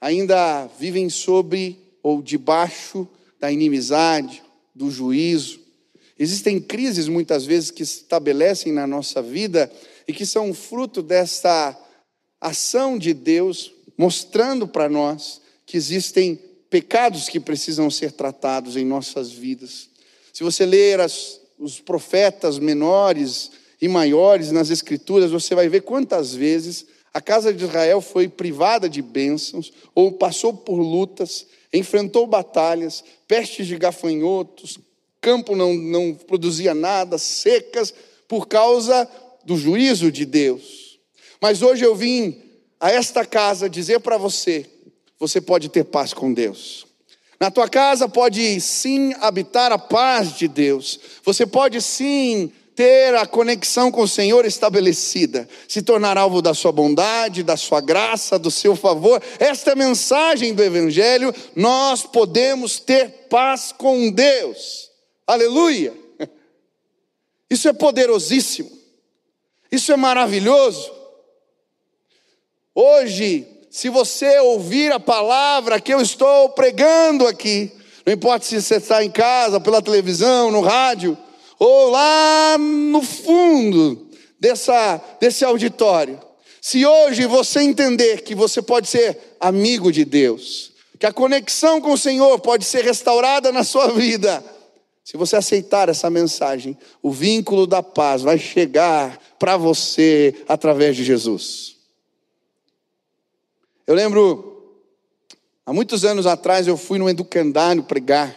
ainda 0.00 0.66
vivem 0.78 1.08
sobre 1.08 1.78
ou 2.02 2.22
debaixo 2.22 3.08
da 3.40 3.50
inimizade, 3.50 4.42
do 4.74 4.90
juízo. 4.90 5.60
Existem 6.18 6.60
crises 6.60 7.08
muitas 7.08 7.44
vezes 7.44 7.70
que 7.70 7.84
se 7.84 7.98
estabelecem 7.98 8.72
na 8.72 8.86
nossa 8.86 9.22
vida 9.22 9.70
e 10.08 10.12
que 10.14 10.24
são 10.24 10.54
fruto 10.54 11.02
dessa 11.02 11.78
ação 12.40 12.98
de 12.98 13.12
Deus 13.12 13.70
mostrando 13.96 14.66
para 14.66 14.88
nós 14.88 15.42
que 15.66 15.76
existem 15.76 16.40
pecados 16.70 17.28
que 17.28 17.38
precisam 17.38 17.90
ser 17.90 18.12
tratados 18.12 18.74
em 18.76 18.86
nossas 18.86 19.30
vidas. 19.30 19.90
Se 20.32 20.42
você 20.42 20.64
ler 20.64 20.98
as, 20.98 21.40
os 21.58 21.78
profetas 21.78 22.58
menores 22.58 23.50
e 23.80 23.86
maiores 23.86 24.50
nas 24.50 24.70
Escrituras, 24.70 25.30
você 25.30 25.54
vai 25.54 25.68
ver 25.68 25.82
quantas 25.82 26.34
vezes 26.34 26.86
a 27.12 27.20
casa 27.20 27.52
de 27.52 27.64
Israel 27.64 28.00
foi 28.00 28.28
privada 28.28 28.88
de 28.88 29.02
bênçãos, 29.02 29.72
ou 29.94 30.12
passou 30.12 30.54
por 30.54 30.78
lutas, 30.78 31.46
enfrentou 31.72 32.26
batalhas, 32.26 33.02
pestes 33.26 33.66
de 33.66 33.76
gafanhotos, 33.76 34.78
campo 35.20 35.56
não, 35.56 35.74
não 35.74 36.14
produzia 36.14 36.74
nada, 36.74 37.18
secas, 37.18 37.92
por 38.28 38.46
causa 38.46 39.08
do 39.48 39.56
juízo 39.56 40.12
de 40.12 40.26
Deus. 40.26 40.98
Mas 41.40 41.62
hoje 41.62 41.82
eu 41.82 41.96
vim 41.96 42.38
a 42.78 42.90
esta 42.90 43.24
casa 43.24 43.68
dizer 43.68 44.00
para 44.00 44.18
você: 44.18 44.66
você 45.18 45.40
pode 45.40 45.70
ter 45.70 45.84
paz 45.84 46.12
com 46.12 46.34
Deus. 46.34 46.86
Na 47.40 47.50
tua 47.50 47.66
casa 47.66 48.06
pode 48.06 48.60
sim 48.60 49.14
habitar 49.20 49.72
a 49.72 49.78
paz 49.78 50.36
de 50.36 50.46
Deus. 50.46 51.00
Você 51.24 51.46
pode 51.46 51.80
sim 51.80 52.52
ter 52.76 53.14
a 53.14 53.24
conexão 53.24 53.90
com 53.90 54.02
o 54.02 54.08
Senhor 54.08 54.44
estabelecida, 54.44 55.48
se 55.66 55.80
tornar 55.80 56.18
alvo 56.18 56.42
da 56.42 56.52
sua 56.52 56.70
bondade, 56.70 57.42
da 57.42 57.56
sua 57.56 57.80
graça, 57.80 58.38
do 58.38 58.50
seu 58.50 58.76
favor. 58.76 59.22
Esta 59.38 59.70
é 59.70 59.72
a 59.72 59.76
mensagem 59.76 60.52
do 60.52 60.62
Evangelho. 60.62 61.34
Nós 61.56 62.02
podemos 62.02 62.78
ter 62.80 63.28
paz 63.30 63.72
com 63.72 64.10
Deus. 64.10 64.90
Aleluia! 65.26 65.94
Isso 67.48 67.66
é 67.66 67.72
poderosíssimo. 67.72 68.77
Isso 69.70 69.92
é 69.92 69.96
maravilhoso. 69.96 70.90
Hoje, 72.74 73.46
se 73.70 73.88
você 73.88 74.38
ouvir 74.40 74.92
a 74.92 75.00
palavra 75.00 75.80
que 75.80 75.92
eu 75.92 76.00
estou 76.00 76.50
pregando 76.50 77.26
aqui, 77.26 77.70
não 78.06 78.12
importa 78.12 78.46
se 78.46 78.60
você 78.60 78.76
está 78.76 79.04
em 79.04 79.10
casa, 79.10 79.60
pela 79.60 79.82
televisão, 79.82 80.50
no 80.50 80.60
rádio, 80.60 81.16
ou 81.58 81.90
lá 81.90 82.56
no 82.58 83.02
fundo 83.02 84.08
dessa, 84.40 85.00
desse 85.20 85.44
auditório, 85.44 86.18
se 86.60 86.86
hoje 86.86 87.26
você 87.26 87.60
entender 87.60 88.22
que 88.22 88.34
você 88.34 88.62
pode 88.62 88.88
ser 88.88 89.36
amigo 89.38 89.92
de 89.92 90.04
Deus, 90.04 90.72
que 90.98 91.06
a 91.06 91.12
conexão 91.12 91.80
com 91.80 91.92
o 91.92 91.98
Senhor 91.98 92.38
pode 92.40 92.64
ser 92.64 92.84
restaurada 92.84 93.52
na 93.52 93.64
sua 93.64 93.88
vida, 93.88 94.42
se 95.04 95.16
você 95.16 95.36
aceitar 95.36 95.88
essa 95.88 96.10
mensagem, 96.10 96.76
o 97.02 97.10
vínculo 97.10 97.66
da 97.66 97.82
paz 97.82 98.22
vai 98.22 98.38
chegar 98.38 99.18
para 99.38 99.56
você 99.56 100.44
através 100.48 100.96
de 100.96 101.04
Jesus. 101.04 101.76
Eu 103.86 103.94
lembro, 103.94 104.82
há 105.64 105.72
muitos 105.72 106.04
anos 106.04 106.26
atrás, 106.26 106.66
eu 106.66 106.76
fui 106.76 106.98
no 106.98 107.08
educandário 107.08 107.82
pregar. 107.84 108.36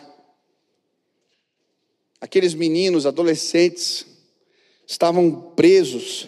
Aqueles 2.22 2.54
meninos, 2.54 3.06
adolescentes, 3.06 4.06
estavam 4.88 5.54
presos. 5.56 6.28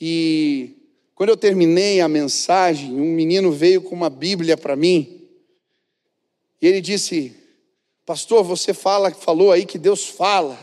E 0.00 0.74
quando 1.14 1.30
eu 1.30 1.36
terminei 1.36 2.00
a 2.00 2.08
mensagem, 2.08 2.92
um 2.92 3.12
menino 3.12 3.52
veio 3.52 3.82
com 3.82 3.94
uma 3.94 4.10
Bíblia 4.10 4.56
para 4.56 4.74
mim. 4.74 5.28
E 6.60 6.66
ele 6.66 6.80
disse: 6.80 7.36
Pastor, 8.04 8.42
você 8.42 8.74
fala, 8.74 9.10
falou 9.12 9.52
aí 9.52 9.64
que 9.64 9.78
Deus 9.78 10.06
fala. 10.06 10.58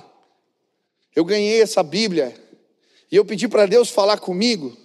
Eu 1.16 1.24
ganhei 1.24 1.62
essa 1.62 1.82
Bíblia 1.82 2.43
e 3.14 3.16
eu 3.16 3.24
pedi 3.24 3.48
para 3.48 3.68
Deus 3.68 3.92
falar 3.92 4.18
comigo 4.18 4.76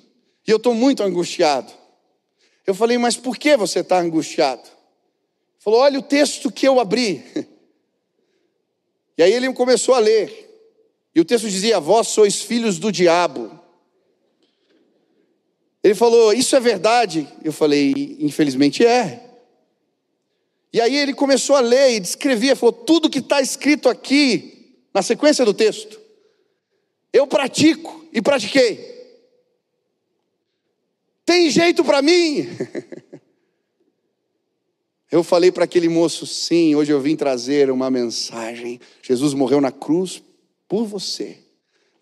e 0.47 0.51
eu 0.51 0.59
estou 0.59 0.74
muito 0.74 1.03
angustiado. 1.03 1.72
Eu 2.66 2.74
falei, 2.74 2.99
mas 2.99 3.16
por 3.16 3.39
que 3.39 3.57
você 3.57 3.79
está 3.81 3.99
angustiado? 3.99 4.61
Ele 4.61 5.61
falou, 5.61 5.81
olha 5.81 5.99
o 5.99 6.03
texto 6.03 6.53
que 6.53 6.68
eu 6.68 6.79
abri. 6.79 7.24
E 9.16 9.22
aí 9.22 9.33
ele 9.33 9.53
começou 9.53 9.97
a 9.97 9.99
ler. 9.99 10.49
E 11.12 11.20
o 11.20 11.24
texto 11.24 11.51
dizia: 11.51 11.81
Vós 11.81 12.07
sois 12.07 12.41
filhos 12.41 12.79
do 12.79 12.93
diabo. 12.93 13.51
Ele 15.83 15.97
falou: 15.97 16.33
Isso 16.33 16.55
é 16.55 16.61
verdade? 16.61 17.26
Eu 17.43 17.53
falei: 17.53 18.16
Infelizmente 18.20 18.87
é. 18.87 19.29
E 20.72 20.81
aí 20.81 20.97
ele 20.97 21.12
começou 21.12 21.57
a 21.57 21.61
ler 21.61 21.97
e 21.97 21.99
descrevia, 21.99 22.55
falou: 22.55 22.72
tudo 22.72 23.11
que 23.11 23.18
está 23.18 23.41
escrito 23.41 23.89
aqui, 23.89 24.79
na 24.95 25.03
sequência 25.03 25.45
do 25.45 25.53
texto, 25.53 26.01
eu 27.12 27.26
pratico 27.26 27.98
e 28.13 28.23
pratiquei. 28.23 28.97
Tem 31.25 31.51
jeito 31.51 31.85
para 31.85 32.01
mim? 32.01 32.47
Eu 35.11 35.25
falei 35.25 35.51
para 35.51 35.65
aquele 35.65 35.89
moço: 35.89 36.27
sim, 36.27 36.75
hoje 36.75 36.93
eu 36.93 37.01
vim 37.01 37.17
trazer 37.17 37.71
uma 37.71 37.91
mensagem. 37.91 38.79
Jesus 39.03 39.33
morreu 39.33 39.61
na 39.61 39.73
cruz 39.73 40.23
por 40.69 40.85
você. 40.85 41.39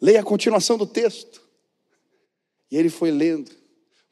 Leia 0.00 0.20
a 0.20 0.24
continuação 0.24 0.76
do 0.76 0.86
texto. 0.86 1.40
E 2.70 2.76
ele 2.76 2.90
foi 2.90 3.10
lendo. 3.10 3.52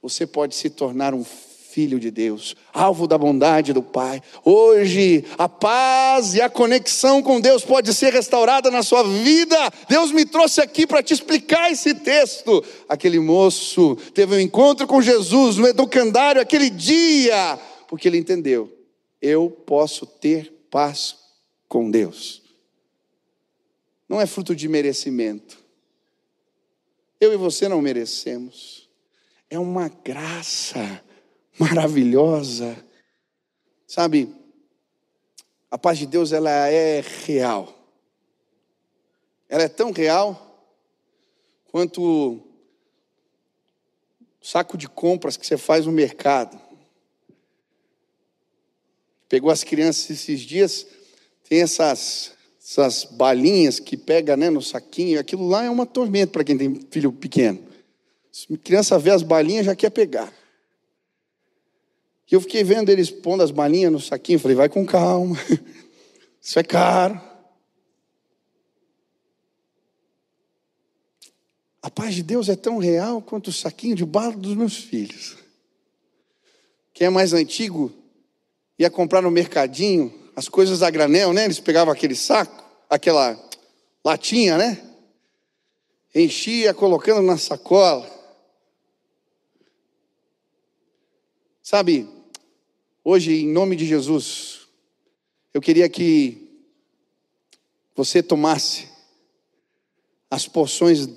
Você 0.00 0.26
pode 0.26 0.54
se 0.54 0.70
tornar 0.70 1.12
um 1.12 1.24
filho 1.74 1.98
de 1.98 2.08
Deus, 2.08 2.54
alvo 2.72 3.08
da 3.08 3.18
bondade 3.18 3.72
do 3.72 3.82
Pai. 3.82 4.22
Hoje, 4.44 5.24
a 5.36 5.48
paz 5.48 6.34
e 6.34 6.40
a 6.40 6.48
conexão 6.48 7.20
com 7.20 7.40
Deus 7.40 7.64
pode 7.64 7.92
ser 7.92 8.12
restaurada 8.12 8.70
na 8.70 8.84
sua 8.84 9.02
vida. 9.02 9.56
Deus 9.88 10.12
me 10.12 10.24
trouxe 10.24 10.60
aqui 10.60 10.86
para 10.86 11.02
te 11.02 11.12
explicar 11.12 11.72
esse 11.72 11.92
texto. 11.92 12.64
Aquele 12.88 13.18
moço 13.18 13.96
teve 14.14 14.36
um 14.36 14.38
encontro 14.38 14.86
com 14.86 15.02
Jesus 15.02 15.56
no 15.56 15.66
educandário 15.66 16.40
aquele 16.40 16.70
dia, 16.70 17.58
porque 17.88 18.06
ele 18.06 18.18
entendeu: 18.18 18.72
eu 19.20 19.50
posso 19.50 20.06
ter 20.06 20.52
paz 20.70 21.16
com 21.68 21.90
Deus. 21.90 22.40
Não 24.08 24.20
é 24.20 24.26
fruto 24.26 24.54
de 24.54 24.68
merecimento. 24.68 25.58
Eu 27.20 27.32
e 27.32 27.36
você 27.36 27.68
não 27.68 27.82
merecemos. 27.82 28.88
É 29.50 29.58
uma 29.58 29.88
graça 29.88 31.02
maravilhosa. 31.58 32.76
Sabe, 33.86 34.34
a 35.70 35.78
paz 35.78 35.98
de 35.98 36.06
Deus 36.06 36.32
ela 36.32 36.50
é 36.50 37.02
real. 37.24 37.72
Ela 39.48 39.64
é 39.64 39.68
tão 39.68 39.92
real 39.92 40.40
quanto 41.70 42.02
o 42.02 42.40
saco 44.40 44.76
de 44.76 44.88
compras 44.88 45.36
que 45.36 45.46
você 45.46 45.56
faz 45.56 45.86
no 45.86 45.92
mercado. 45.92 46.60
Pegou 49.28 49.50
as 49.50 49.64
crianças 49.64 50.10
esses 50.10 50.40
dias, 50.40 50.86
tem 51.48 51.62
essas, 51.62 52.32
essas 52.62 53.04
balinhas 53.04 53.80
que 53.80 53.96
pega 53.96 54.36
né, 54.36 54.50
no 54.50 54.62
saquinho, 54.62 55.18
aquilo 55.18 55.48
lá 55.48 55.64
é 55.64 55.70
uma 55.70 55.86
tormenta 55.86 56.32
para 56.32 56.44
quem 56.44 56.56
tem 56.56 56.80
filho 56.90 57.12
pequeno. 57.12 57.66
Se 58.30 58.56
criança 58.58 58.98
vê 58.98 59.10
as 59.10 59.22
balinhas, 59.22 59.66
já 59.66 59.74
quer 59.74 59.90
pegar. 59.90 60.32
E 62.30 62.34
eu 62.34 62.40
fiquei 62.40 62.64
vendo 62.64 62.88
eles 62.88 63.10
pondo 63.10 63.42
as 63.42 63.50
balinhas 63.50 63.92
no 63.92 64.00
saquinho. 64.00 64.38
Falei, 64.38 64.56
vai 64.56 64.68
com 64.68 64.84
calma. 64.84 65.36
Isso 66.40 66.58
é 66.58 66.62
caro. 66.62 67.20
A 71.82 71.90
paz 71.90 72.14
de 72.14 72.22
Deus 72.22 72.48
é 72.48 72.56
tão 72.56 72.78
real 72.78 73.20
quanto 73.20 73.48
o 73.48 73.52
saquinho 73.52 73.94
de 73.94 74.06
bala 74.06 74.32
dos 74.32 74.56
meus 74.56 74.76
filhos. 74.76 75.36
Quem 76.94 77.08
é 77.08 77.10
mais 77.10 77.32
antigo 77.32 77.92
ia 78.78 78.88
comprar 78.88 79.20
no 79.20 79.30
mercadinho 79.30 80.12
as 80.34 80.48
coisas 80.48 80.82
a 80.82 80.90
granel, 80.90 81.32
né? 81.32 81.44
Eles 81.44 81.60
pegavam 81.60 81.92
aquele 81.92 82.14
saco, 82.14 82.64
aquela 82.88 83.38
latinha, 84.04 84.56
né? 84.56 84.82
Enchia 86.14 86.72
colocando 86.72 87.20
na 87.20 87.36
sacola. 87.36 88.10
Sabe, 91.76 92.08
hoje, 93.02 93.42
em 93.42 93.48
nome 93.48 93.74
de 93.74 93.84
Jesus, 93.84 94.60
eu 95.52 95.60
queria 95.60 95.88
que 95.88 96.62
você 97.96 98.22
tomasse 98.22 98.88
as 100.30 100.46
porções 100.46 101.08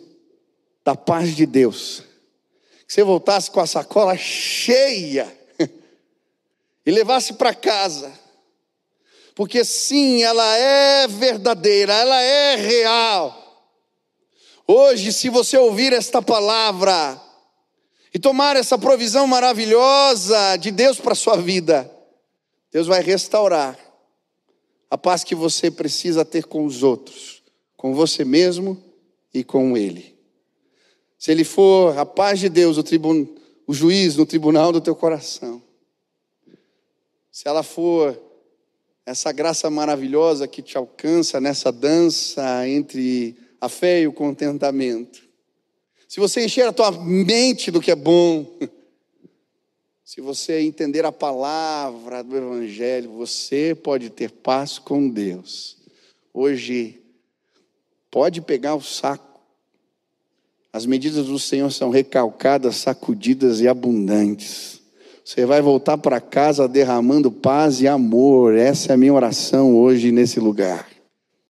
da 0.84 0.96
paz 0.96 1.36
de 1.36 1.46
Deus, 1.46 2.02
que 2.88 2.92
você 2.92 3.04
voltasse 3.04 3.52
com 3.52 3.60
a 3.60 3.68
sacola 3.68 4.18
cheia 4.18 5.32
e 6.84 6.90
levasse 6.90 7.34
para 7.34 7.54
casa, 7.54 8.12
porque 9.36 9.64
sim, 9.64 10.24
ela 10.24 10.56
é 10.58 11.08
verdadeira, 11.08 11.94
ela 11.94 12.20
é 12.20 12.56
real. 12.56 13.70
Hoje, 14.66 15.14
se 15.14 15.30
você 15.30 15.56
ouvir 15.56 15.94
esta 15.94 16.20
palavra, 16.20 17.27
e 18.18 18.20
tomar 18.20 18.56
essa 18.56 18.80
provisão 18.80 19.28
maravilhosa 19.28 20.58
de 20.58 20.72
Deus 20.72 21.00
para 21.00 21.12
a 21.12 21.16
sua 21.16 21.38
vida, 21.38 21.88
Deus 22.72 22.88
vai 22.88 23.00
restaurar 23.00 23.78
a 24.90 24.98
paz 24.98 25.24
que 25.24 25.36
você 25.36 25.70
precisa 25.70 26.26
ter 26.26 26.46
com 26.46 26.66
os 26.66 26.82
outros, 26.82 27.44
com 27.76 27.94
você 27.94 28.26
mesmo 28.26 28.76
e 29.32 29.44
com 29.44 29.78
Ele. 29.78 30.18
Se 31.16 31.30
Ele 31.30 31.44
for 31.44 31.96
a 31.96 32.08
paz 32.08 32.40
de 32.40 32.50
Deus, 32.50 32.80
o, 32.80 32.82
tribun... 32.82 33.28
o 33.68 33.72
juiz 33.72 34.16
no 34.16 34.26
tribunal 34.26 34.72
do 34.72 34.82
teu 34.82 34.96
coração, 34.96 35.62
se 37.32 37.48
ela 37.48 37.62
for 37.62 38.20
essa 39.06 39.32
graça 39.32 39.70
maravilhosa 39.70 40.48
que 40.48 40.64
te 40.64 40.76
alcança 40.76 41.40
nessa 41.40 41.72
dança 41.72 42.68
entre 42.68 43.38
a 43.62 43.70
fé 43.70 44.02
e 44.02 44.08
o 44.08 44.12
contentamento, 44.12 45.27
se 46.08 46.20
você 46.20 46.46
encher 46.46 46.68
a 46.68 46.72
tua 46.72 46.92
mente 46.92 47.70
do 47.70 47.82
que 47.82 47.92
é 47.92 47.96
bom, 47.96 48.46
se 50.06 50.22
você 50.22 50.62
entender 50.62 51.06
a 51.06 51.12
palavra 51.12 52.24
do 52.24 52.38
Evangelho, 52.38 53.12
você 53.12 53.76
pode 53.76 54.10
ter 54.10 54.32
paz 54.32 54.80
com 54.80 55.10
Deus. 55.10 55.76
Hoje, 56.34 57.02
pode 58.10 58.42
pegar 58.42 58.76
o 58.76 58.82
saco. 58.82 59.42
As 60.72 60.86
medidas 60.86 61.26
do 61.26 61.38
Senhor 61.38 61.72
são 61.72 61.90
recalcadas, 61.90 62.78
sacudidas 62.78 63.60
e 63.60 63.68
abundantes. 63.68 64.82
Você 65.26 65.46
vai 65.46 65.62
voltar 65.62 65.98
para 65.98 66.22
casa 66.22 66.70
derramando 66.70 67.30
paz 67.30 67.82
e 67.82 67.88
amor. 67.88 68.56
Essa 68.56 68.92
é 68.92 68.94
a 68.94 68.98
minha 68.98 69.14
oração 69.14 69.76
hoje 69.76 70.10
nesse 70.10 70.40
lugar. 70.40 70.97